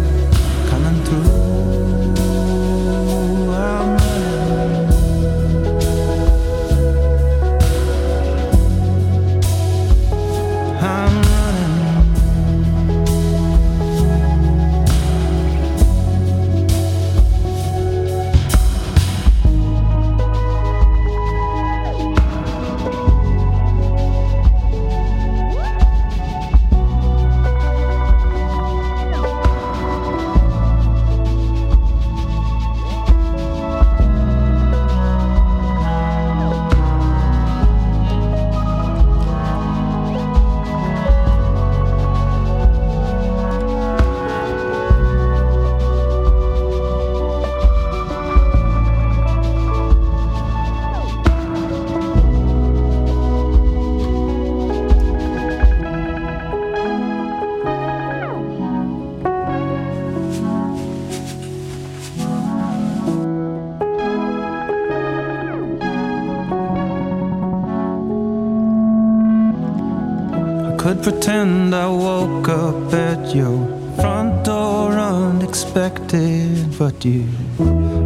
[71.65, 77.25] Pretend I woke up at your front door unexpected, but you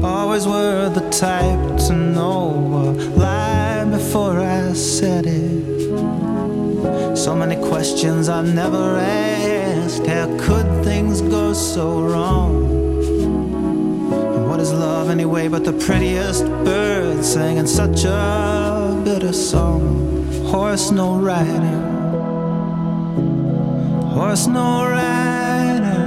[0.04, 2.52] always were the type to know
[2.84, 5.88] a lie before I said it.
[7.18, 10.06] So many questions I never asked.
[10.08, 12.66] How could things go so wrong?
[14.36, 20.26] And what is love anyway but the prettiest bird singing such a bitter song?
[20.46, 21.20] Horse no
[24.30, 26.02] Horse no rider.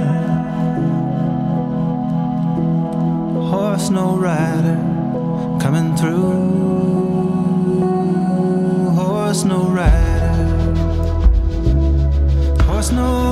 [3.51, 4.77] Horse no rider.
[5.59, 6.31] Coming through.
[8.95, 10.35] Horse no rider.
[12.63, 13.22] Horse no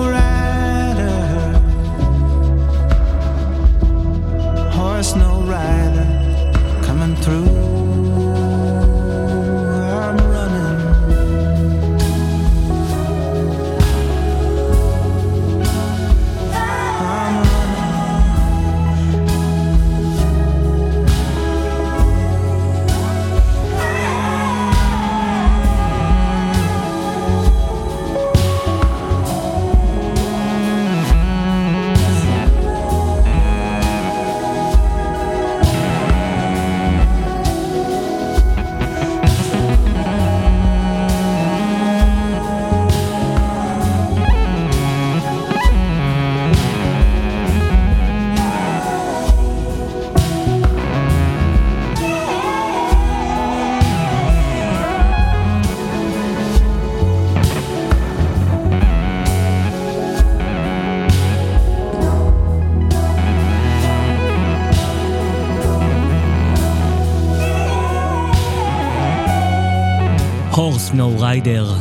[70.94, 71.74] No Rider.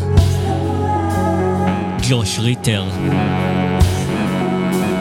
[2.08, 2.84] ג'וש ריטר.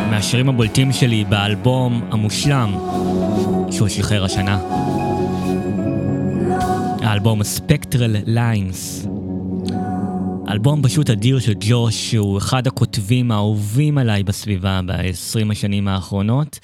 [0.10, 2.76] מהשירים הבולטים שלי באלבום המושלם
[3.72, 4.60] שהוא שחרר השנה.
[7.02, 9.08] האלבום Spectral Lines.
[10.50, 16.60] אלבום פשוט אדיר של ג'וש, שהוא אחד הכותבים האהובים עליי בסביבה ב-20 השנים האחרונות,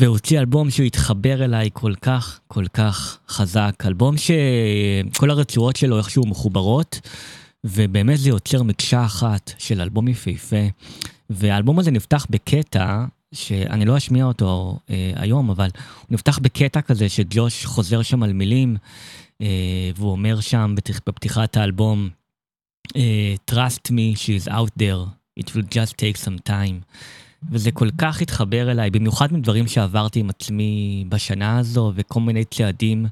[0.00, 3.82] והוציא אלבום שהוא התחבר אליי כל כך, כל כך חזק.
[3.86, 7.00] אלבום שכל הרצועות שלו איכשהו מחוברות,
[7.64, 10.66] ובאמת זה יוצר מקשה אחת של אלבום יפהפה.
[11.30, 13.04] והאלבום הזה נפתח בקטע,
[13.34, 15.68] שאני לא אשמיע אותו אה, היום, אבל
[16.00, 18.76] הוא נפתח בקטע כזה שג'וש חוזר שם על מילים,
[19.40, 19.46] אה,
[19.96, 22.08] והוא אומר שם בפתיח- בפתיחת האלבום,
[22.96, 25.08] אה, Trust me, she is out there,
[25.40, 26.84] it will just take some time.
[27.50, 33.06] וזה כל כך התחבר אליי, במיוחד מדברים שעברתי עם עצמי בשנה הזו, וכל מיני צעדים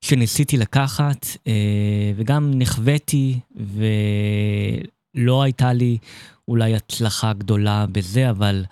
[0.00, 3.38] שניסיתי לקחת, אה, וגם נחוויתי,
[5.16, 5.98] ולא הייתה לי
[6.48, 8.64] אולי הצלחה גדולה בזה, אבל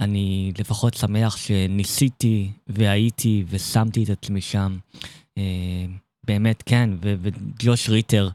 [0.00, 4.76] אני לפחות שמח שניסיתי והייתי ושמתי את עצמי שם.
[5.38, 5.42] אה,
[6.26, 8.28] באמת, כן, וג'וש ריטר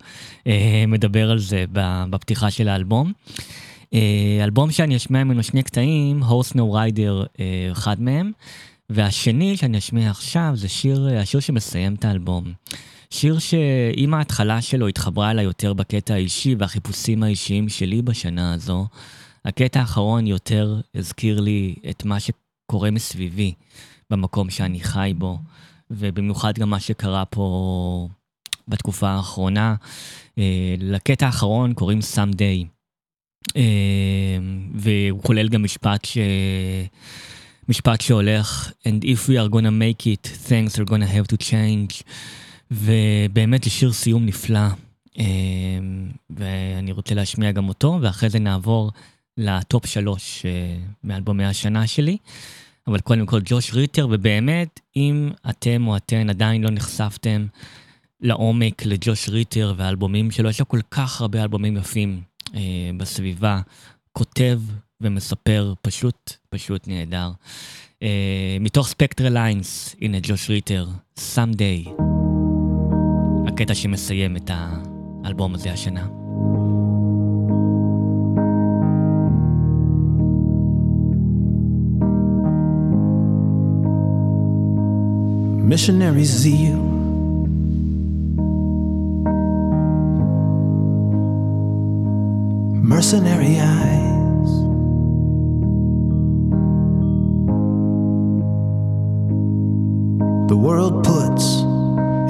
[0.48, 1.66] אה, מדבר על זה
[2.10, 3.14] בפתיחה של האלבום.
[3.94, 7.24] אה, אלבום שאני אשמיע ממנו שני קטעים, הורס נו ריידר
[7.72, 8.32] אחד מהם,
[8.90, 12.54] והשני שאני אשמיע עכשיו זה שיר, אה, השיר שמסיים את האלבום.
[13.10, 18.88] שיר שעם ההתחלה שלו התחברה אליי יותר בקטע האישי והחיפושים האישיים שלי בשנה הזו.
[19.46, 23.54] הקטע האחרון יותר הזכיר לי את מה שקורה מסביבי
[24.10, 25.38] במקום שאני חי בו,
[25.92, 28.08] ובמיוחד גם מה שקרה פה
[28.68, 29.76] בתקופה האחרונה.
[30.38, 32.77] אה, לקטע האחרון קוראים Someday, אה,
[34.74, 36.18] והוא כולל גם משפט ש...
[37.70, 42.04] משפט שהולך, And if we are gonna make it, things are gonna have to change.
[42.72, 44.68] ובאמת זה שיר סיום נפלא,
[45.20, 45.26] אה,
[46.30, 48.92] ואני רוצה להשמיע גם אותו, ואחרי זה נעבור
[49.38, 52.18] לטופ שלוש אה, מאלבומי השנה שלי.
[52.88, 57.48] אבל קודם כל ג'וש ריטר, ובאמת, אם אתם או אתן עדיין לא נחשפתם
[58.22, 62.22] לעומק לג'וש ריטר והאלבומים שלו, יש לו כל כך הרבה אלבומים יפים
[62.56, 63.62] אה, בסביבה,
[64.14, 64.62] כותב
[65.02, 67.32] ומספר, פשוט, פשוט נהדר.
[68.04, 70.88] אה, מתוך ספקטרל ליינס, הנה ג'וש ריטר,
[71.20, 71.90] Someday,
[73.48, 74.52] הקטע שמסיים את
[75.24, 76.08] האלבום הזה השנה.
[85.68, 86.97] missionary zeal.
[92.88, 94.52] Mercenary eyes.
[100.48, 101.44] The world puts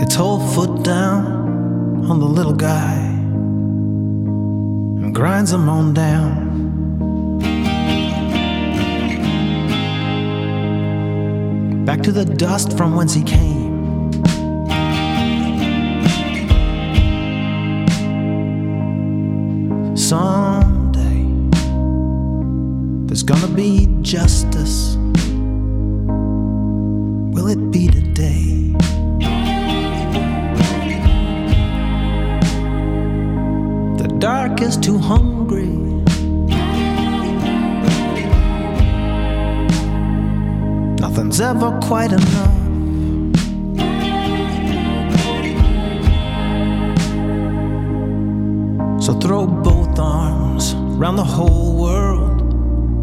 [0.02, 2.96] its whole foot down on the little guy
[5.02, 6.48] and grinds him on down.
[11.86, 14.12] back to the dust from whence he came.
[19.96, 20.47] Someday
[23.08, 24.98] there's gonna be justice.
[27.34, 28.74] Will it be today?
[33.98, 35.68] The dark is too hungry.
[41.00, 42.56] Nothing's ever quite enough.
[49.02, 52.27] So throw both arms around the whole world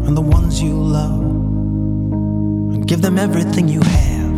[0.05, 1.19] and the ones you love
[2.73, 4.35] and give them everything you have.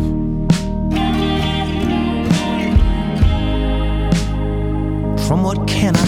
[5.26, 6.07] From what can be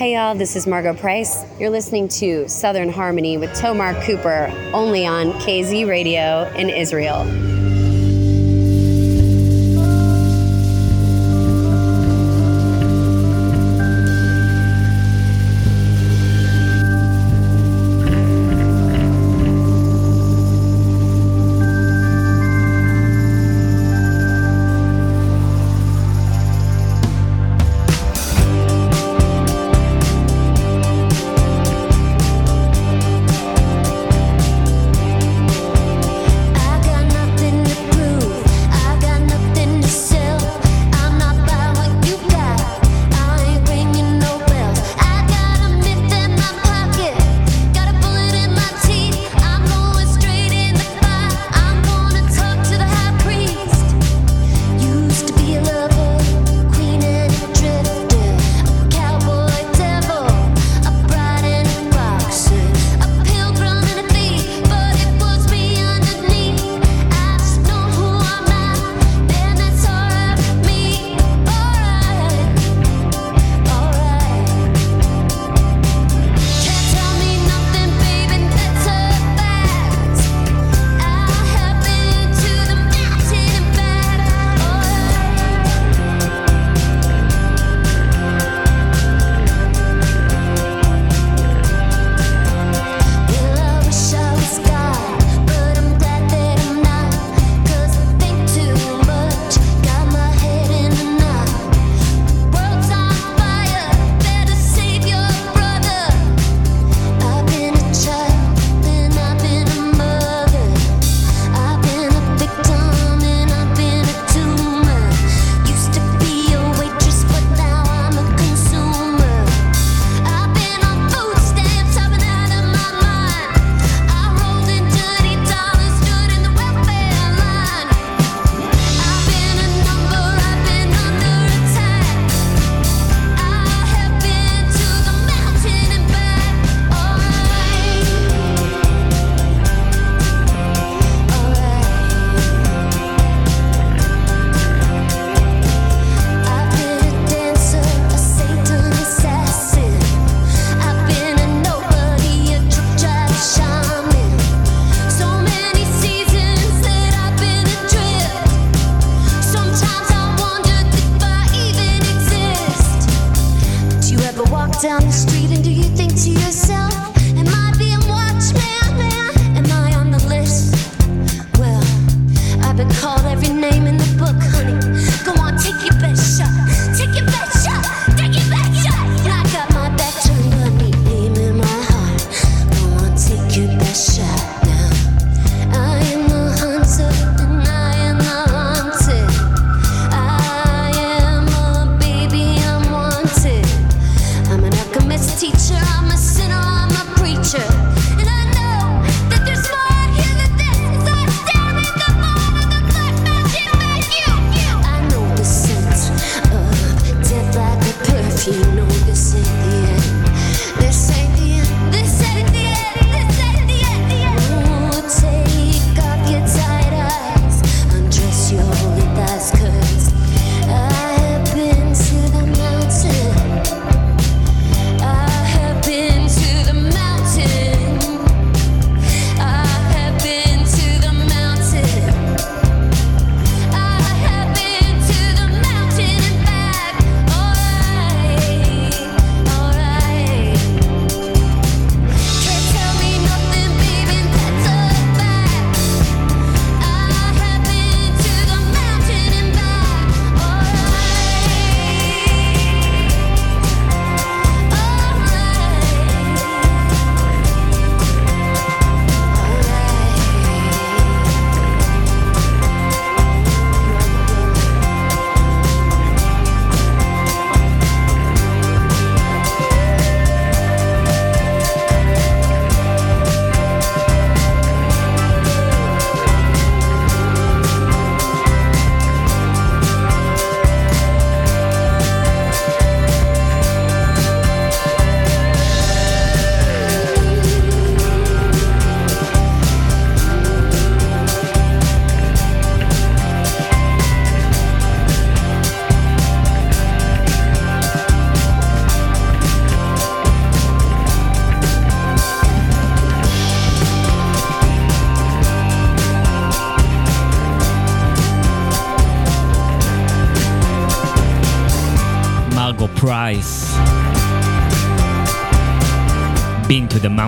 [0.00, 1.44] Hey y'all, this is Margot Price.
[1.58, 7.49] You're listening to Southern Harmony with Tomar Cooper only on KZ Radio in Israel.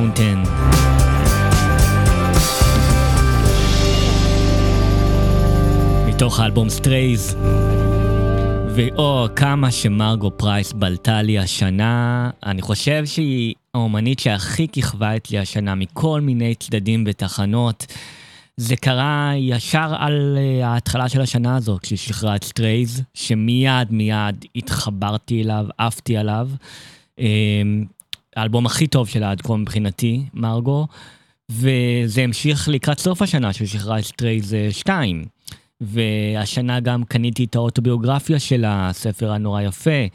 [0.02, 0.48] Mountain.
[6.06, 7.36] מתוך האלבום Strays.
[8.74, 12.30] ואו, כמה שמרגו פרייס בלטה לי השנה.
[12.46, 17.86] אני חושב שהיא האומנית שהכי כיכבה אצלי השנה מכל מיני צדדים ותחנות.
[18.56, 24.44] זה קרה ישר על אה, ההתחלה של השנה הזו, כשהיא שחררה את Strays, שמיד מיד
[24.56, 26.48] התחברתי אליו, עפתי עליו.
[28.36, 30.86] האלבום הכי טוב שלה עד כה מבחינתי, מרגו,
[31.50, 35.24] וזה המשיך לקראת סוף השנה, שהיא שחררה את Strays 2.
[35.80, 40.06] והשנה גם קניתי את האוטוביוגרפיה שלה, הספר הנורא יפה,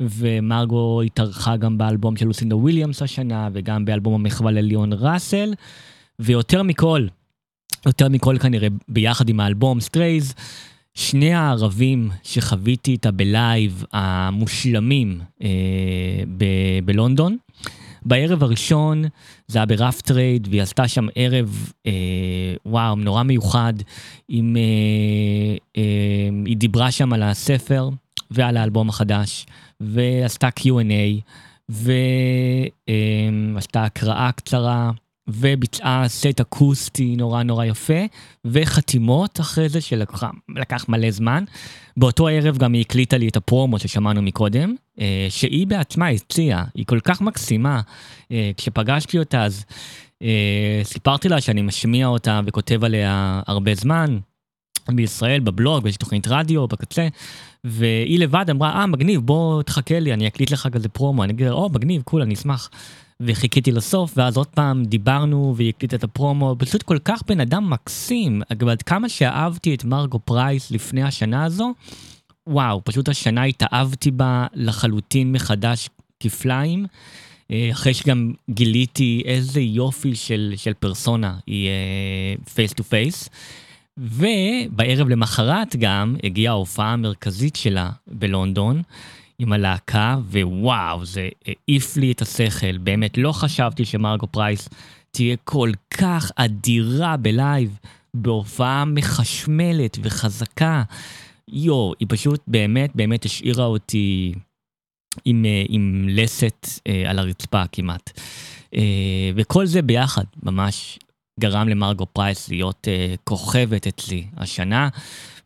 [0.00, 5.54] ומרגו התארחה גם באלבום של לוסינדה וויליאמס השנה, וגם באלבום המחווה לליאון ראסל,
[6.18, 7.06] ויותר מכל,
[7.86, 10.34] יותר מכל כנראה ביחד עם האלבום Strays,
[10.96, 15.48] שני הערבים שחוויתי איתה ב live המושלמים אה,
[16.38, 17.36] ב- בלונדון.
[18.02, 19.04] בערב הראשון
[19.48, 21.92] זה היה ב Rough Trade והיא עשתה שם ערב אה,
[22.66, 23.72] וואו נורא מיוחד
[24.28, 24.62] עם אה,
[25.76, 25.82] אה,
[26.46, 27.90] היא דיברה שם על הספר
[28.30, 29.46] ועל האלבום החדש
[29.80, 31.20] ועשתה Q&A
[31.68, 34.90] ועשתה הקראה קצרה
[35.28, 38.04] וביצעה סט אקוסטי נורא נורא יפה,
[38.44, 40.24] וחתימות אחרי זה שלקח
[40.56, 41.44] לקח מלא זמן.
[41.96, 46.86] באותו ערב גם היא הקליטה לי את הפרומו ששמענו מקודם, אה, שהיא בעצמה הציעה, היא
[46.86, 47.80] כל כך מקסימה.
[48.32, 49.64] אה, כשפגשתי אותה אז
[50.22, 54.18] אה, סיפרתי לה שאני משמיע אותה וכותב עליה הרבה זמן.
[54.94, 57.08] בישראל, בבלוג, ויש תוכנית רדיו בקצה,
[57.64, 61.24] והיא לבד אמרה, אה, מגניב, בוא תחכה לי, אני אקליט לך כזה פרומו.
[61.24, 62.70] אני אגיד, או, מגניב, cool, אני אשמח.
[63.20, 67.70] וחיכיתי לסוף, ואז עוד פעם דיברנו והיא הקליטה את הפרומו, פשוט כל כך בן אדם
[67.70, 68.42] מקסים.
[68.48, 71.74] עד כמה שאהבתי את מרגו פרייס לפני השנה הזו,
[72.46, 75.88] וואו, פשוט השנה התאהבתי בה לחלוטין מחדש
[76.20, 76.86] כפליים.
[77.50, 81.70] אה, אחרי שגם גיליתי איזה יופי של, של פרסונה היא
[82.54, 83.28] face to face.
[83.98, 88.82] ובערב למחרת גם הגיעה ההופעה המרכזית שלה בלונדון.
[89.38, 92.78] עם הלהקה, ווואו, זה העיף לי את השכל.
[92.78, 94.68] באמת, לא חשבתי שמרגו פרייס
[95.10, 97.78] תהיה כל כך אדירה ב live,
[98.14, 100.82] בהופעה מחשמלת וחזקה.
[101.48, 104.34] יואו, היא פשוט באמת באמת השאירה אותי
[105.24, 108.20] עם, אה, עם לסת אה, על הרצפה כמעט.
[108.74, 110.98] אה, וכל זה ביחד ממש
[111.40, 114.88] גרם למרגו פרייס להיות אה, כוכבת אצלי השנה.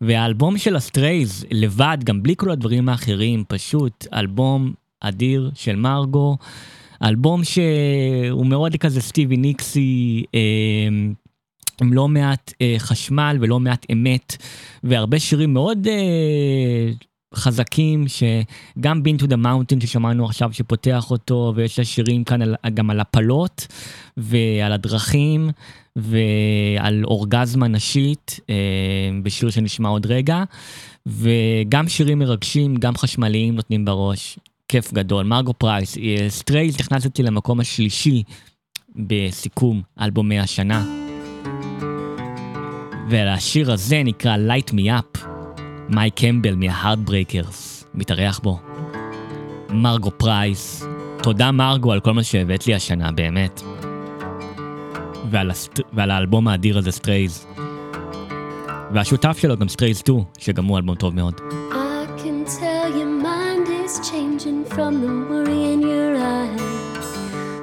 [0.00, 6.36] והאלבום של ה Strays לבד, גם בלי כל הדברים האחרים, פשוט אלבום אדיר של מרגו.
[7.02, 10.40] אלבום שהוא מאוד כזה סטיבי ניקסי, אה,
[11.80, 14.36] עם לא מעט אה, חשמל ולא מעט אמת,
[14.84, 16.90] והרבה שירים מאוד אה,
[17.34, 22.54] חזקים, שגם Been to the Mountain ששמענו עכשיו שפותח אותו, ויש לה שירים כאן על,
[22.74, 23.66] גם על הפלות
[24.16, 25.50] ועל הדרכים.
[25.96, 28.54] ועל אורגזמה נשית אה,
[29.22, 30.42] בשיר שנשמע עוד רגע,
[31.06, 34.38] וגם שירים מרגשים, גם חשמליים נותנים בראש.
[34.68, 35.26] כיף גדול.
[35.26, 38.22] מרגו פרייס, אה, Strays נכנס אצלי למקום השלישי
[38.96, 40.84] בסיכום אלבומי השנה.
[43.10, 45.29] והשיר הזה נקרא Light Me Up,
[45.90, 48.58] מייק קמבל מה-Heartbreakers, מתארח בו.
[49.70, 50.86] מרגו פרייס,
[51.22, 53.62] תודה מרגו על כל מה שהבאת לי השנה, באמת.
[55.30, 55.80] ועל, הסט...
[55.92, 57.46] ועל האלבום האדיר הזה, Strays.
[58.92, 61.40] והשותף שלו גם Strays 2, שגם הוא אלבום טוב מאוד.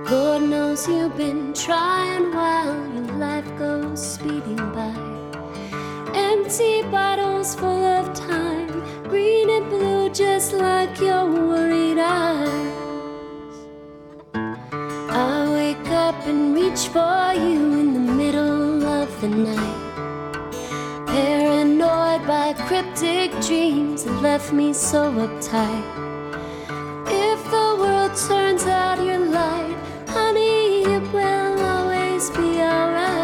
[0.10, 5.16] Lord knows you've been trying while your life goes speeding by.
[6.13, 8.67] Empty bottles full of time,
[9.03, 12.73] green and blue just like your worried eyes.
[14.34, 19.88] I wake up and reach for you in the middle of the night.
[21.07, 25.85] Paranoid by cryptic dreams that left me so uptight.
[27.09, 29.75] If the world turns out your light,
[30.07, 33.16] honey, it will always be alright.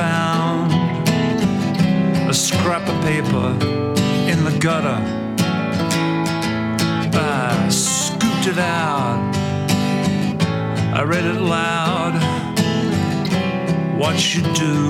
[0.00, 0.72] Found
[2.30, 3.48] a scrap of paper
[4.32, 5.00] in the gutter.
[7.12, 9.20] I scooped it out.
[10.98, 12.14] I read it loud.
[14.00, 14.89] What you do,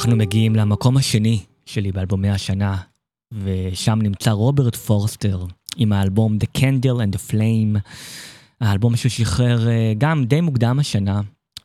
[0.00, 2.76] אנחנו מגיעים למקום השני שלי באלבומי השנה,
[3.32, 5.44] ושם נמצא רוברט פורסטר
[5.76, 7.78] עם האלבום The Candle and the Flame,
[8.60, 11.20] האלבום שהוא שחרר אה, גם די מוקדם השנה,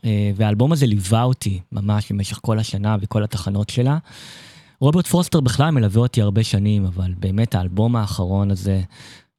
[0.05, 3.97] אה, והאלבום הזה ליווה אותי ממש במשך כל השנה וכל התחנות שלה.
[4.79, 8.81] רוברט פורסטר בכלל מלווה אותי הרבה שנים, אבל באמת האלבום האחרון הזה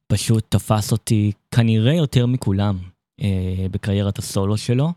[0.07, 2.77] פשוט תפס אותי כנראה יותר מכולם
[3.21, 4.93] אה, בקריירת הסולו שלו.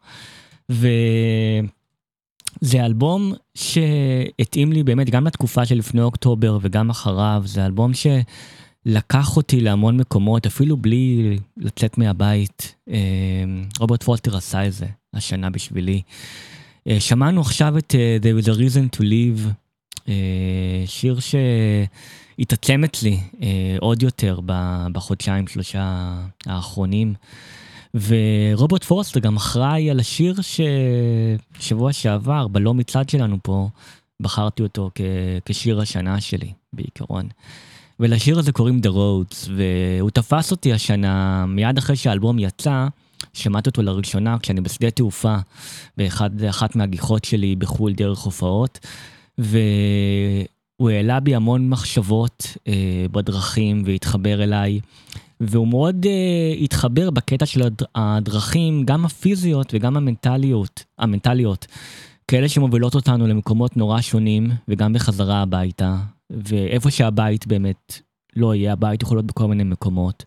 [2.63, 9.61] וזה אלבום שהתאים לי באמת גם לתקופה שלפני אוקטובר וגם אחריו, זה אלבום שלקח אותי
[9.61, 12.75] להמון מקומות, אפילו בלי לצאת מהבית.
[12.91, 12.97] אה,
[13.79, 16.03] רוברט פולטר עשה את זה השנה בשבילי.
[16.89, 19.49] אה, שמענו עכשיו את אה, There is a reason to live,
[20.87, 23.21] שיר שהתעצם אצלי
[23.81, 24.41] עוד יותר
[24.93, 26.15] בחודשיים שלושה
[26.47, 27.15] האחרונים.
[27.95, 30.35] ורוברט פורסטר גם אחראי על השיר
[31.59, 33.69] ששבוע שעבר, בלא מצעד שלנו פה,
[34.21, 35.01] בחרתי אותו כ-
[35.45, 37.29] כשיר השנה שלי, בעיקרון.
[38.01, 42.87] ולשיר הזה קוראים The Roads, והוא תפס אותי השנה, מיד אחרי שהאלבום יצא,
[43.33, 45.37] שמעתי אותו לראשונה כשאני בשדה תעופה,
[45.97, 48.87] באחת מהגיחות שלי בחו"ל דרך הופעות,
[49.39, 52.73] והוא העלה בי המון מחשבות אה,
[53.12, 54.81] בדרכים והתחבר אליי.
[55.41, 61.67] והוא מאוד uh, התחבר בקטע של הד- הדרכים, גם הפיזיות וגם המנטליות, המנטליות,
[62.29, 65.97] כאלה שמובילות אותנו למקומות נורא שונים, וגם בחזרה הביתה,
[66.31, 68.01] ואיפה שהבית באמת
[68.37, 70.25] לא יהיה, הבית יכול להיות בכל מיני מקומות.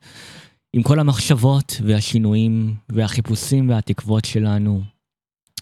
[0.73, 4.81] עם כל המחשבות והשינויים והחיפושים והתקוות שלנו.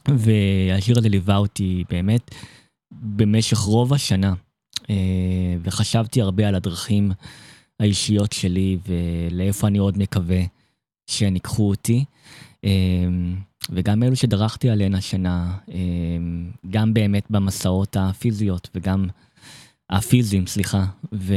[0.07, 2.35] והשיר הזה ליווה אותי באמת
[2.91, 4.33] במשך רוב השנה,
[4.89, 4.95] אה,
[5.63, 7.11] וחשבתי הרבה על הדרכים
[7.81, 10.41] האישיות שלי ולאיפה אני עוד מקווה
[11.07, 12.05] שהן ייקחו אותי.
[12.63, 13.35] אמ,
[13.69, 19.07] וגם אלו שדרכתי עליהן השנה, אמ, גם באמת במסעות הפיזיות וגם,
[19.89, 21.35] הפיזיים, סליחה, ו,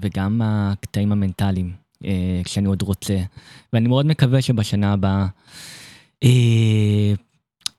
[0.00, 1.72] וגם הקטעים המנטליים,
[2.04, 3.18] אה, כשאני עוד רוצה.
[3.72, 5.26] ואני מאוד מקווה שבשנה הבאה
[6.24, 7.12] אה,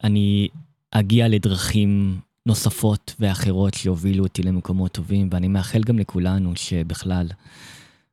[0.03, 0.47] אני
[0.91, 7.27] אגיע לדרכים נוספות ואחרות שיובילו אותי למקומות טובים, ואני מאחל גם לכולנו שבכלל,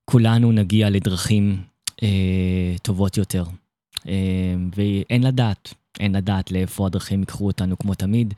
[0.05, 1.63] כולנו נגיע לדרכים
[2.03, 3.45] אה, טובות יותר.
[4.09, 8.35] אה, ואין לדעת, אין לדעת לאיפה הדרכים ייקחו אותנו כמו תמיד,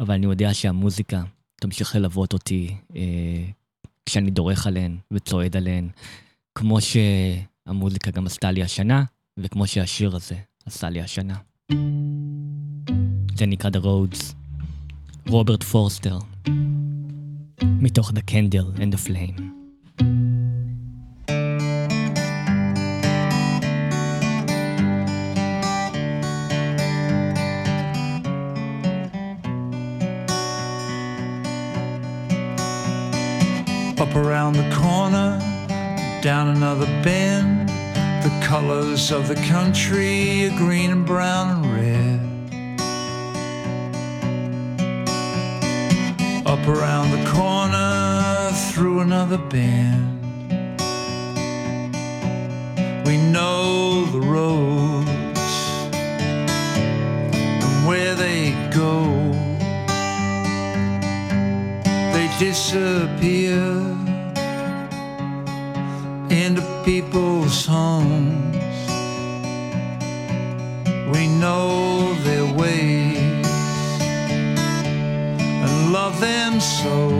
[0.00, 1.22] אבל אני יודע שהמוזיקה
[1.60, 3.44] תמשיך ללוות אותי אה,
[4.06, 5.88] כשאני דורך עליהן וצועד עליהן,
[6.54, 9.04] כמו שהמוזיקה גם עשתה לי השנה,
[9.38, 10.36] וכמו שהשיר הזה
[10.66, 11.34] עשה לי השנה.
[13.36, 14.37] זה נקרא The Roads.
[15.30, 16.18] רוברט פורסטר,
[17.60, 19.38] מתוך The Candle and the Flame.
[34.00, 35.30] Up around the corner,
[36.22, 37.68] down another bend,
[38.26, 42.17] the colors of the country are green and brown and red.
[46.48, 50.18] Up around the corner, through another bend.
[53.06, 55.50] We know the roads
[57.64, 59.04] and where they go.
[62.14, 63.60] They disappear
[66.30, 68.56] into people's homes.
[71.12, 72.97] We know their ways
[76.08, 77.10] love them so.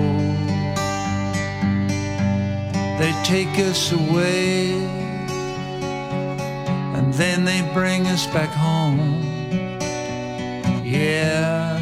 [2.98, 4.72] They take us away
[6.96, 9.22] and then they bring us back home.
[10.82, 11.78] Yeah,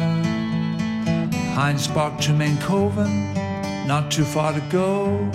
[1.55, 3.15] Heinz Park to Mankoven,
[3.87, 5.31] not too far to go.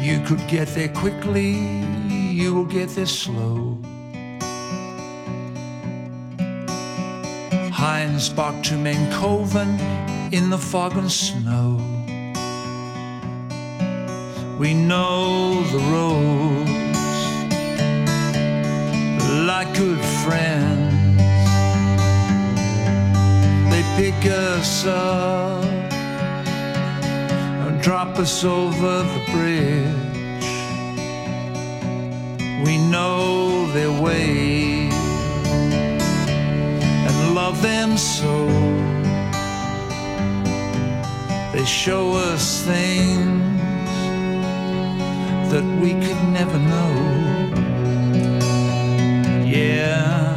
[0.00, 1.52] You could get there quickly,
[2.40, 3.78] you will get there slow.
[7.70, 11.76] Heinz Park to Mankoven in the fog and snow.
[14.58, 16.70] We know the roads
[19.46, 21.16] like good friends.
[23.70, 25.64] They pick us up
[27.64, 29.94] and drop us over the bridge.
[32.66, 34.92] We know their ways
[37.06, 38.77] and love them so.
[41.58, 43.60] They show us things
[45.50, 46.92] that we could never know.
[49.44, 50.27] Yeah.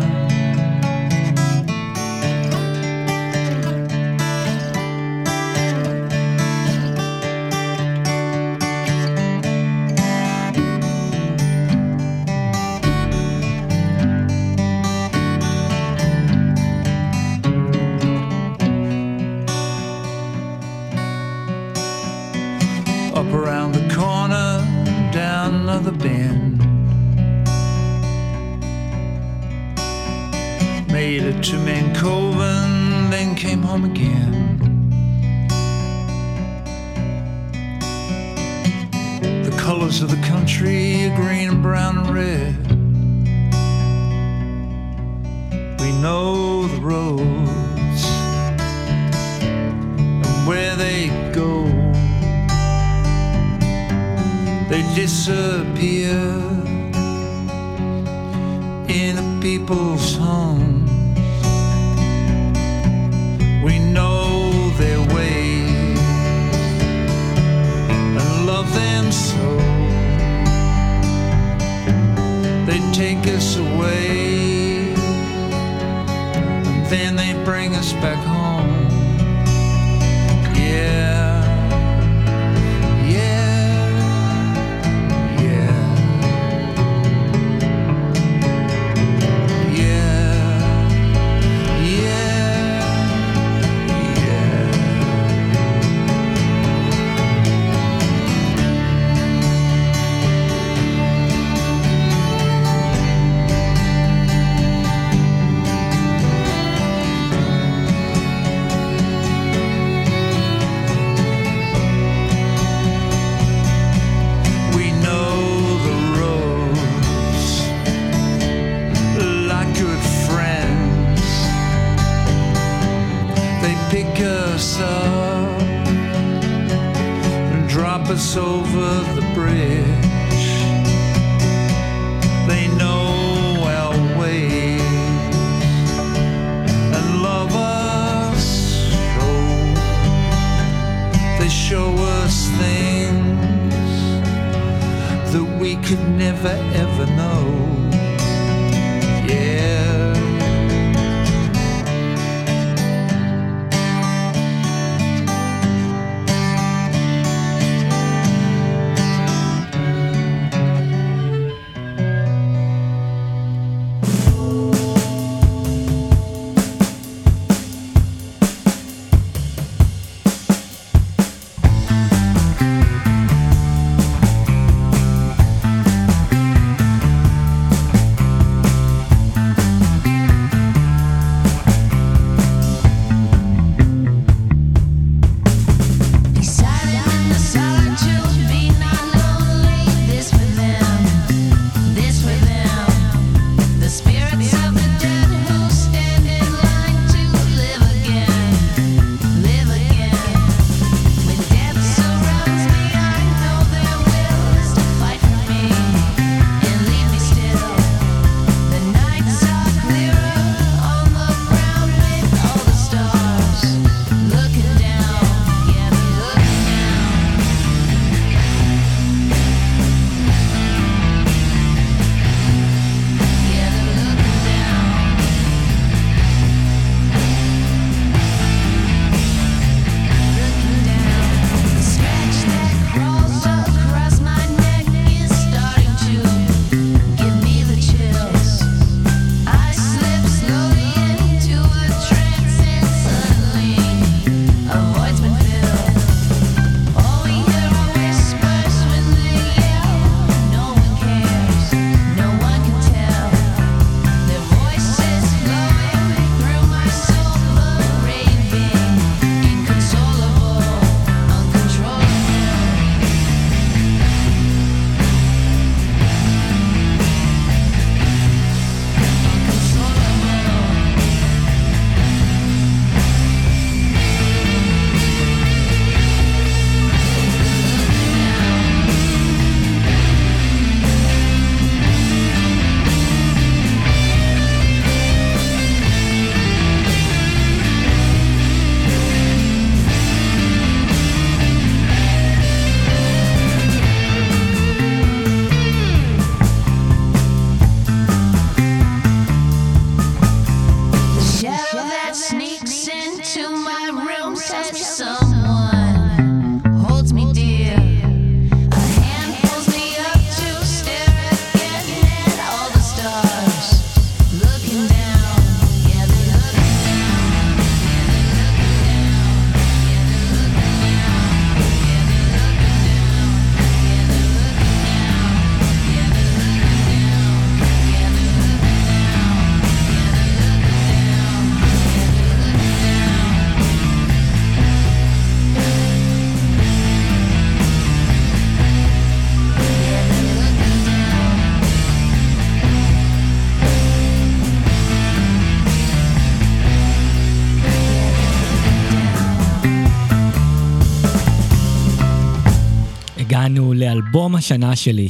[354.75, 355.09] שלי,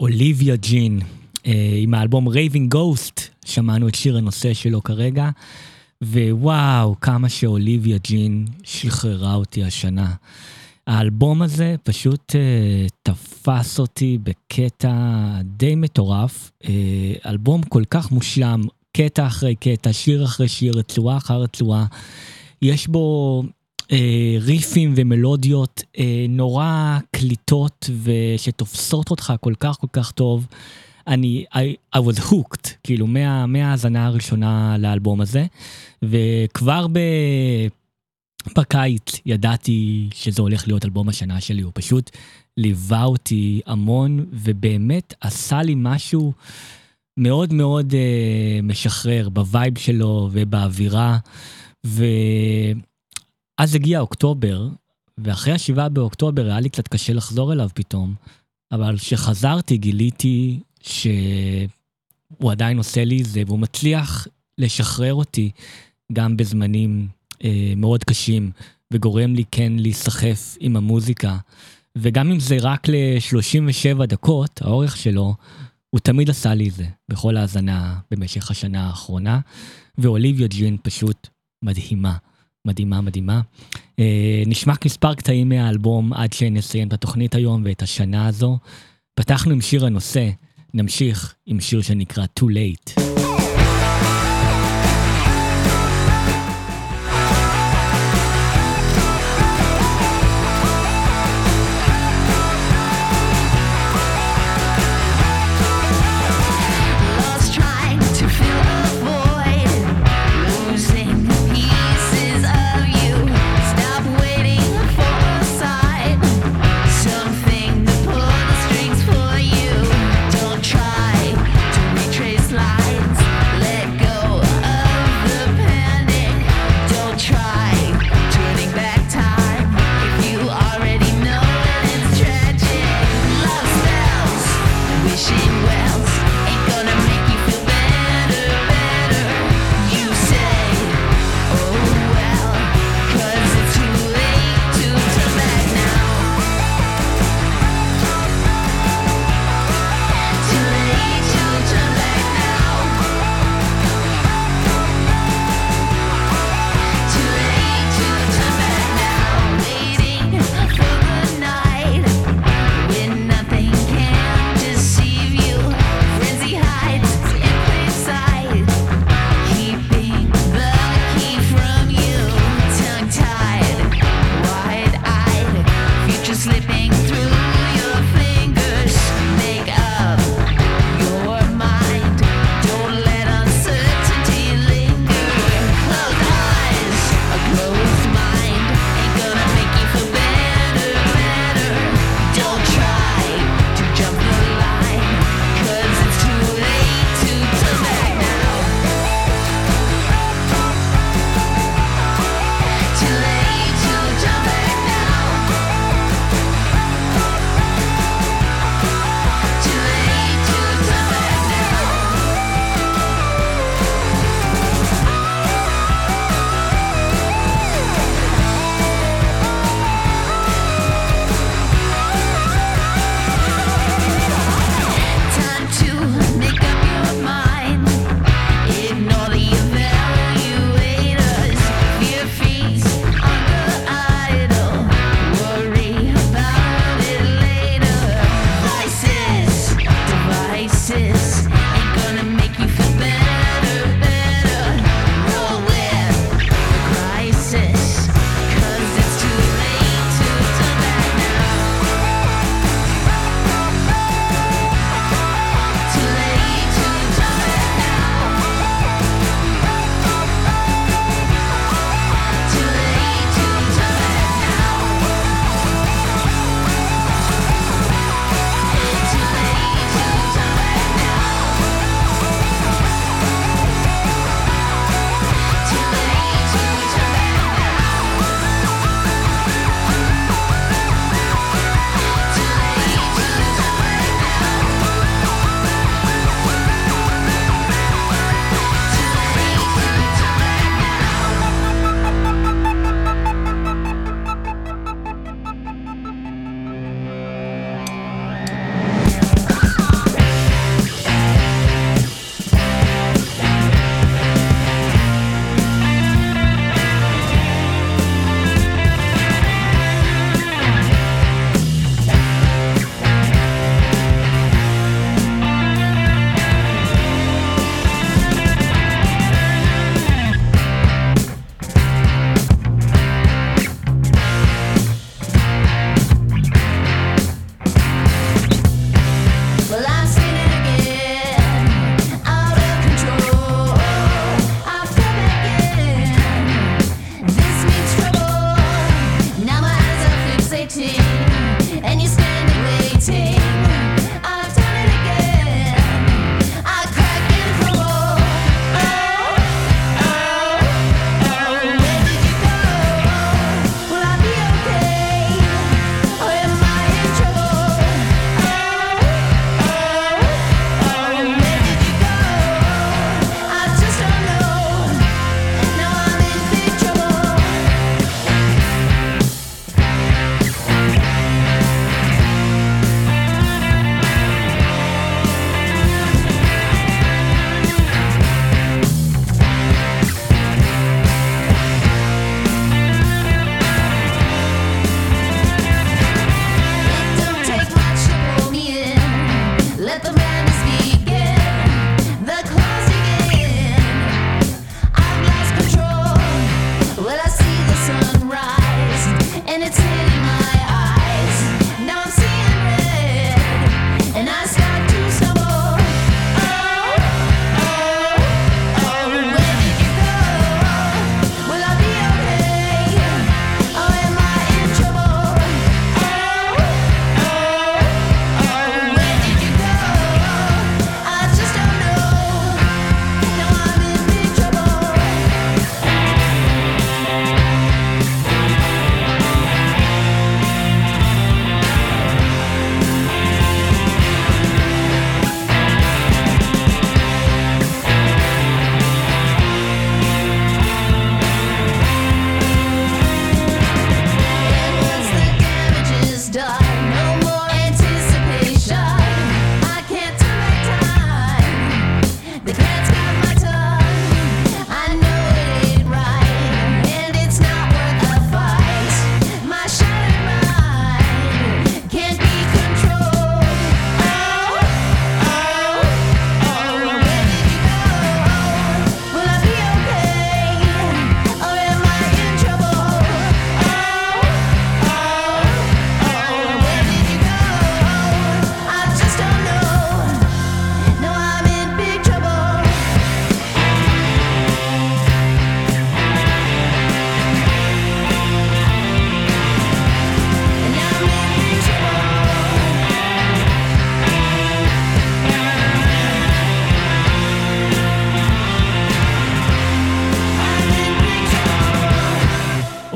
[0.00, 1.00] אוליביה ג'ין,
[1.46, 5.30] אה, עם האלבום Raving Ghost, שמענו את שיר הנושא שלו כרגע,
[6.02, 10.14] ווואו, כמה שאוליביה ג'ין שחררה אותי השנה.
[10.86, 14.92] האלבום הזה פשוט אה, תפס אותי בקטע
[15.44, 16.72] די מטורף, אה,
[17.26, 18.62] אלבום כל כך מושלם,
[18.96, 21.86] קטע אחרי קטע, שיר אחרי שיר, רצועה אחר רצועה.
[22.62, 23.42] יש בו
[23.92, 30.46] אה, ריפים ומלודיות אה, נורא קליטות ושתופסות אותך כל כך כל כך טוב.
[31.06, 35.46] אני, I, I was hooked, כאילו מה, מההאזנה הראשונה לאלבום הזה,
[36.02, 36.98] וכבר ב...
[38.56, 42.10] בקיץ ידעתי שזה הולך להיות אלבום השנה שלי, הוא פשוט
[42.56, 46.32] ליווה אותי המון, ובאמת עשה לי משהו
[47.16, 51.18] מאוד מאוד אה, משחרר בווייב שלו ובאווירה,
[53.58, 54.68] ואז הגיע אוקטובר,
[55.18, 58.14] ואחרי השבעה באוקטובר היה לי קצת קשה לחזור אליו פתאום,
[58.72, 64.26] אבל כשחזרתי גיליתי שהוא עדיין עושה לי זה, והוא מצליח
[64.58, 65.50] לשחרר אותי
[66.12, 67.08] גם בזמנים
[67.44, 68.50] אה, מאוד קשים,
[68.92, 71.36] וגורם לי כן להיסחף עם המוזיקה.
[71.98, 75.34] וגם אם זה רק ל-37 דקות, האורך שלו,
[75.90, 79.40] הוא תמיד עשה לי זה, בכל האזנה במשך השנה האחרונה.
[79.98, 81.28] ואוליביה ג'ין פשוט
[81.62, 82.16] מדהימה,
[82.64, 83.40] מדהימה, מדהימה.
[83.98, 88.58] אה, נשמע מספר קטעים מהאלבום עד שנסיים את התוכנית היום ואת השנה הזו.
[89.14, 90.28] פתחנו עם שיר הנושא,
[90.74, 93.11] נמשיך עם שיר שנקרא Too Late.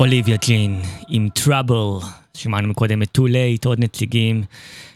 [0.06, 4.42] אוליביה ג'ין עם טראבל, שמענו מקודם את Too Late, עוד נציגים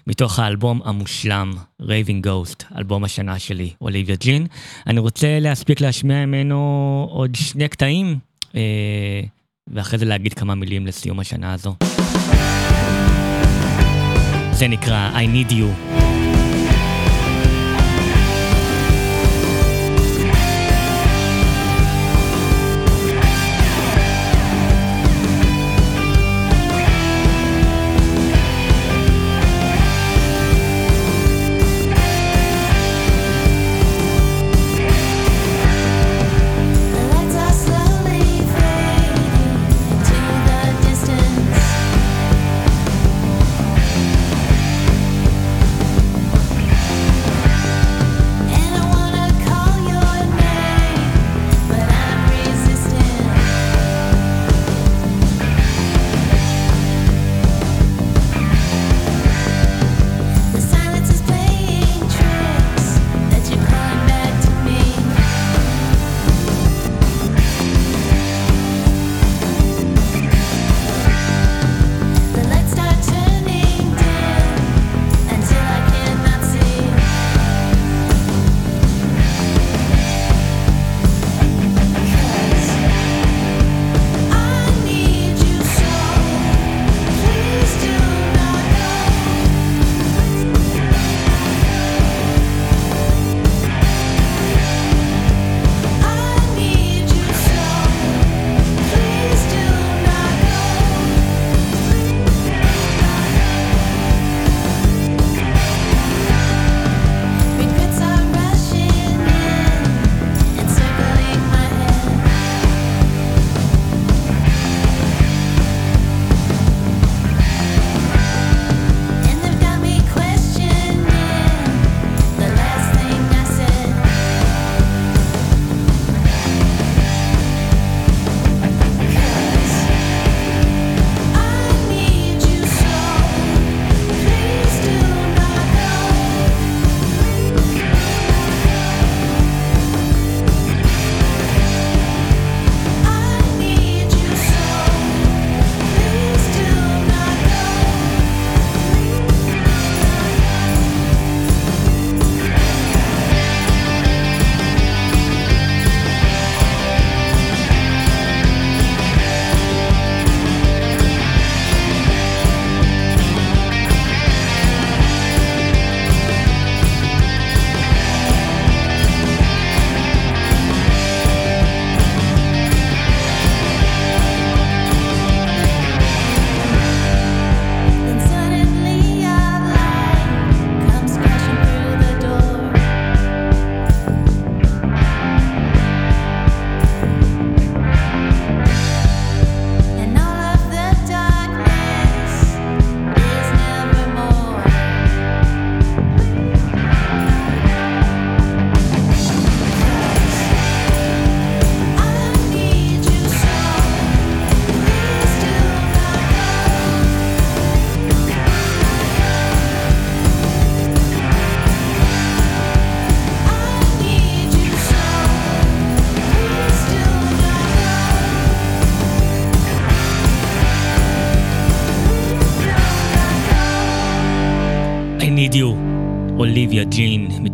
[0.06, 4.46] מתוך האלבום המושלם, Raving Ghost, אלבום השנה שלי, אוליביה ג'ין.
[4.86, 8.18] אני רוצה להספיק להשמיע ממנו עוד שני קטעים,
[8.54, 9.20] אה,
[9.68, 11.74] ואחרי זה להגיד כמה מילים לסיום השנה הזו.
[14.52, 15.99] זה נקרא I Need You.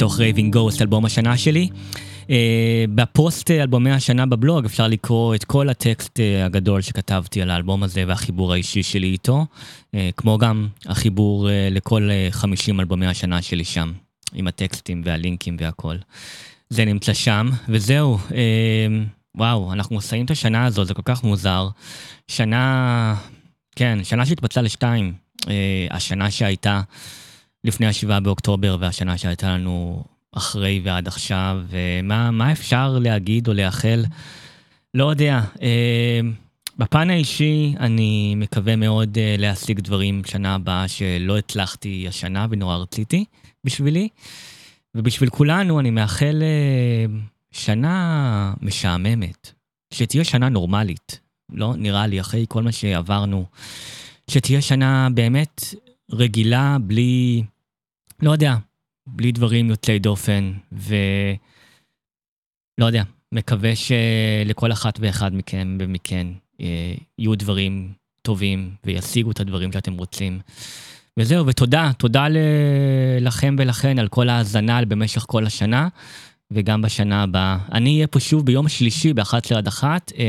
[0.06, 1.68] מתוך Raving Ghost, אלבום השנה שלי.
[2.24, 2.28] אה,
[2.94, 7.82] בפוסט אה, אלבומי השנה בבלוג אפשר לקרוא את כל הטקסט אה, הגדול שכתבתי על האלבום
[7.82, 9.46] הזה והחיבור האישי שלי איתו,
[9.86, 13.92] אה, כמו גם החיבור אה, לכל אה, 50 אלבומי השנה שלי שם,
[14.34, 15.96] עם הטקסטים והלינקים והכל.
[16.70, 18.18] זה נמצא שם, וזהו.
[18.28, 18.32] אה,
[19.34, 21.68] וואו, אנחנו מסיימים את השנה הזו, זה כל כך מוזר.
[22.28, 23.14] שנה,
[23.76, 25.12] כן, שנה שהתפצלה לשתיים.
[25.42, 25.48] Uh,
[25.90, 26.80] השנה שהייתה
[27.66, 34.05] לפני השבעה באוקטובר והשנה שהייתה לנו אחרי ועד עכשיו, ומה מה אפשר להגיד או לאחל?
[34.94, 35.40] לא יודע.
[35.62, 36.20] אה,
[36.78, 43.24] בפן האישי, אני מקווה מאוד אה, להשיג דברים שנה הבאה שלא הצלחתי השנה ונורא רציתי
[43.64, 44.09] בשבילי.
[44.94, 47.18] ובשביל כולנו אני מאחל אה,
[47.52, 49.52] שנה משעממת,
[49.94, 51.20] שתהיה שנה נורמלית.
[51.52, 53.44] לא נראה לי, אחרי כל מה שעברנו,
[54.30, 55.74] שתהיה שנה באמת
[56.10, 57.43] רגילה, בלי,
[58.22, 58.56] לא יודע,
[59.06, 60.94] בלי דברים יוצאי דופן, ו...
[62.78, 63.02] לא יודע,
[63.32, 66.26] מקווה שלכל אחת ואחד מכם ומכן
[66.60, 70.38] אה, יהיו דברים טובים וישיגו את הדברים שאתם רוצים.
[71.18, 72.26] וזהו, ותודה, תודה
[73.20, 75.88] לכם ולכן על כל ההאזנה במשך כל השנה,
[76.51, 77.59] וגם בשנה הבאה.
[77.72, 80.12] אני אהיה פה שוב ביום שלישי ב-11 עד 1.
[80.18, 80.24] אה,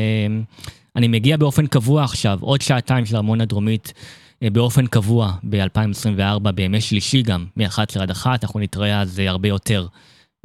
[0.95, 3.93] אני מגיע באופן קבוע עכשיו, עוד שעתיים של הרמוניה דרומית
[4.41, 9.87] באופן קבוע ב-2024, בימי שלישי גם, מ-11 עד 1, אנחנו נתראה אז אה, הרבה יותר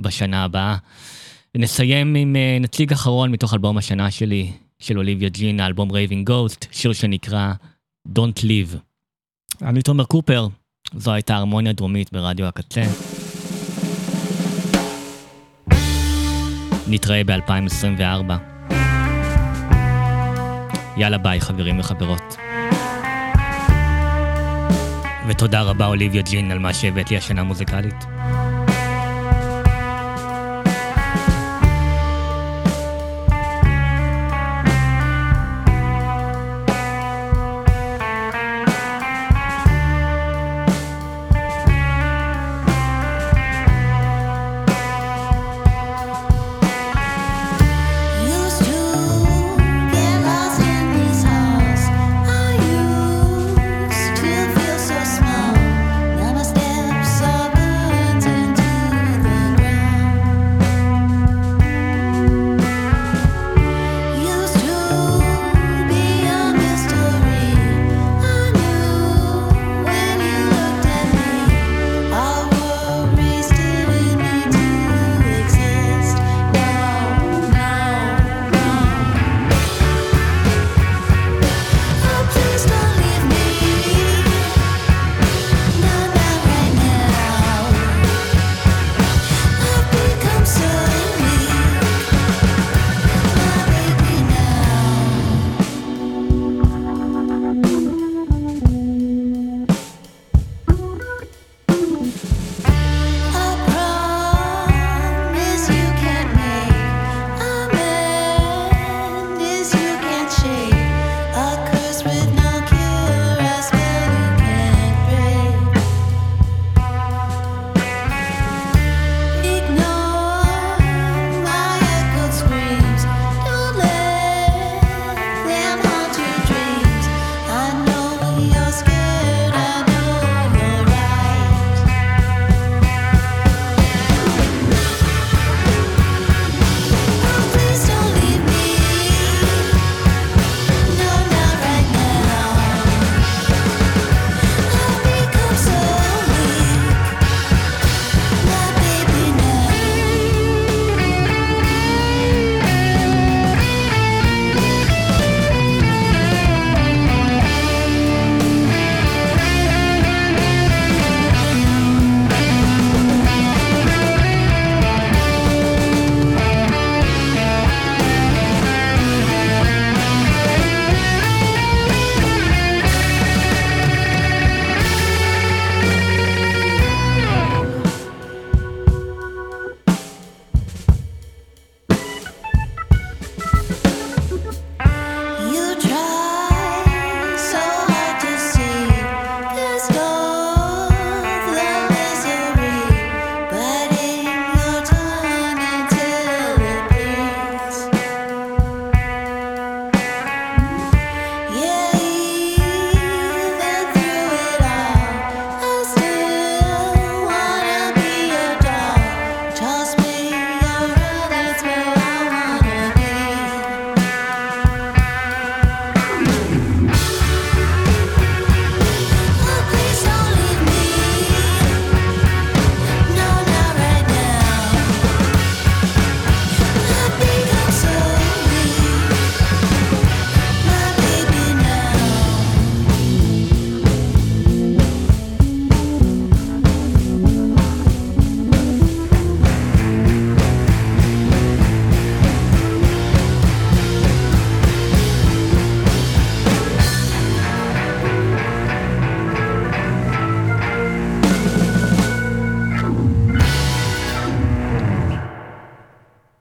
[0.00, 0.76] בשנה הבאה.
[1.54, 6.66] נסיים עם אה, נציג אחרון מתוך אלבום השנה שלי, של אוליביה ג'ין, האלבום Raving Ghost,
[6.70, 7.52] שיר שנקרא
[8.08, 8.76] Don't Leave.
[9.62, 10.48] אני תומר קופר,
[10.94, 12.82] זו הייתה הרמוניה דרומית ברדיו הקצה.
[16.88, 18.32] נתראה ב-2024.
[20.96, 22.36] יאללה ביי חברים וחברות.
[25.32, 27.94] ותודה רבה אוליביה ג'ין על מה שהבאת לי השנה מוזיקלית.